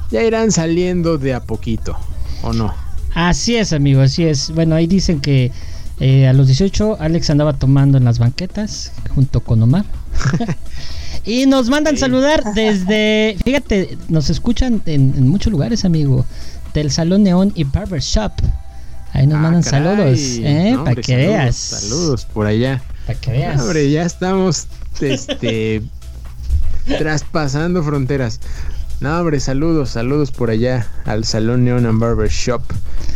[0.10, 1.98] ya irán saliendo de a poquito,
[2.42, 2.74] ¿o no?
[3.14, 4.52] Así es, amigo, así es.
[4.52, 5.52] Bueno, ahí dicen que
[6.00, 9.84] eh, a los 18 Alex andaba tomando en las banquetas junto con Omar.
[11.26, 16.26] y nos mandan saludar desde, fíjate, nos escuchan en, en muchos lugares, amigo,
[16.74, 18.32] del Salón Neón y Barber Shop.
[19.14, 20.78] Ahí nos ah, mandan saludos, ¿eh?
[20.84, 21.56] Para que veas.
[21.56, 22.82] Saludos por allá.
[23.06, 23.62] Para que veas.
[23.62, 24.68] hombre, ya estamos
[25.00, 25.84] este,
[26.98, 28.40] traspasando fronteras.
[29.00, 32.62] No, hombre, saludos, saludos por allá al Salón Neon and Barber Shop.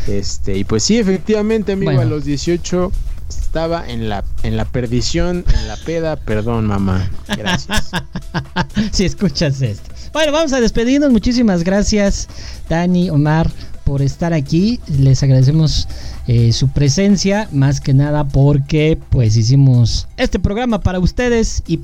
[0.08, 2.92] Este, y pues sí, efectivamente, amigo, a los 18
[3.30, 6.16] estaba en la, en la perdición, en la peda.
[6.16, 7.10] Perdón, mamá.
[7.36, 7.92] Gracias.
[8.92, 9.90] si escuchas esto.
[10.14, 11.12] Bueno, vamos a despedirnos.
[11.12, 12.28] Muchísimas gracias,
[12.70, 13.50] Dani, Omar,
[13.88, 14.82] por estar aquí.
[14.90, 15.88] Les agradecemos
[16.28, 21.80] eh, su presencia, más que nada porque pues hicimos este programa para ustedes y,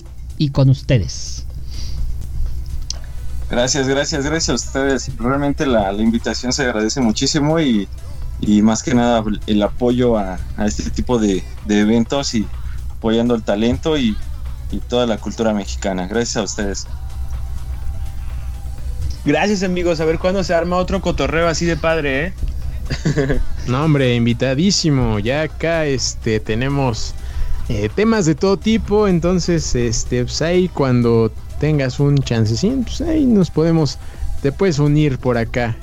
[0.49, 1.45] con ustedes.
[3.49, 5.17] Gracias, gracias, gracias a ustedes.
[5.17, 7.87] Realmente la, invitación se agradece muchísimo y,
[8.61, 12.45] más que nada el apoyo a, este tipo de, eventos y
[12.97, 14.17] apoyando el talento y
[14.89, 16.07] toda la cultura mexicana.
[16.07, 16.85] Gracias a ustedes.
[19.25, 22.33] Gracias amigos, a ver cuándo se arma otro cotorreo así de padre, ¿eh?
[23.67, 25.19] no hombre, invitadísimo.
[25.19, 27.13] Ya acá este tenemos
[27.69, 33.25] eh, temas de todo tipo, entonces este pues ahí cuando tengas un chancecín, pues ahí
[33.25, 33.97] nos podemos
[34.41, 35.77] te puedes unir por acá.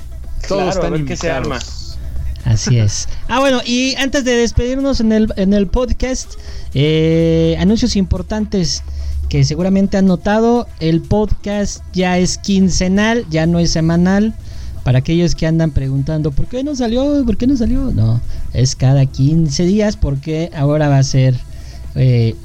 [0.47, 1.59] Todos están a se arma.
[2.45, 3.07] Así es.
[3.27, 6.33] Ah, bueno, y antes de despedirnos en el, en el podcast,
[6.73, 8.83] eh, anuncios importantes
[9.31, 14.35] que seguramente han notado, el podcast ya es quincenal, ya no es semanal.
[14.83, 17.23] Para aquellos que andan preguntando, ¿por qué no salió?
[17.25, 17.91] ¿Por qué no salió?
[17.91, 18.19] No,
[18.51, 21.39] es cada 15 días porque ahora va a ser
[21.95, 22.35] eh,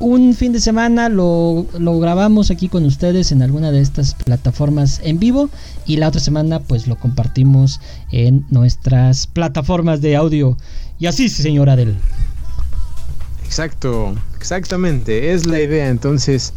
[0.00, 5.00] un fin de semana, lo, lo, grabamos aquí con ustedes en alguna de estas plataformas
[5.04, 5.48] en vivo
[5.86, 7.80] y la otra semana pues lo compartimos
[8.12, 10.58] en nuestras plataformas de audio.
[10.98, 11.96] Y así, señora Adel.
[13.48, 15.88] Exacto, exactamente, es la idea.
[15.88, 16.52] Entonces,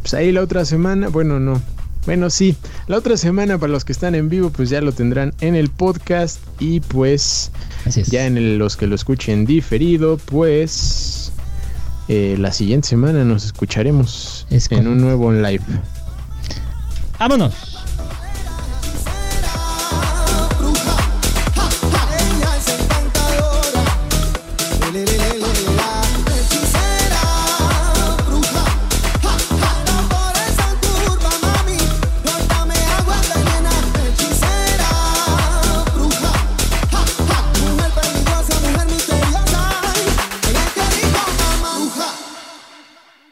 [0.00, 1.60] pues ahí la otra semana, bueno, no.
[2.06, 2.56] Bueno, sí,
[2.86, 5.70] la otra semana para los que están en vivo, pues ya lo tendrán en el
[5.70, 7.50] podcast y pues
[8.06, 11.32] ya en los que lo escuchen diferido, pues
[12.06, 15.64] eh, la siguiente semana nos escucharemos en un nuevo live.
[17.18, 17.79] Vámonos.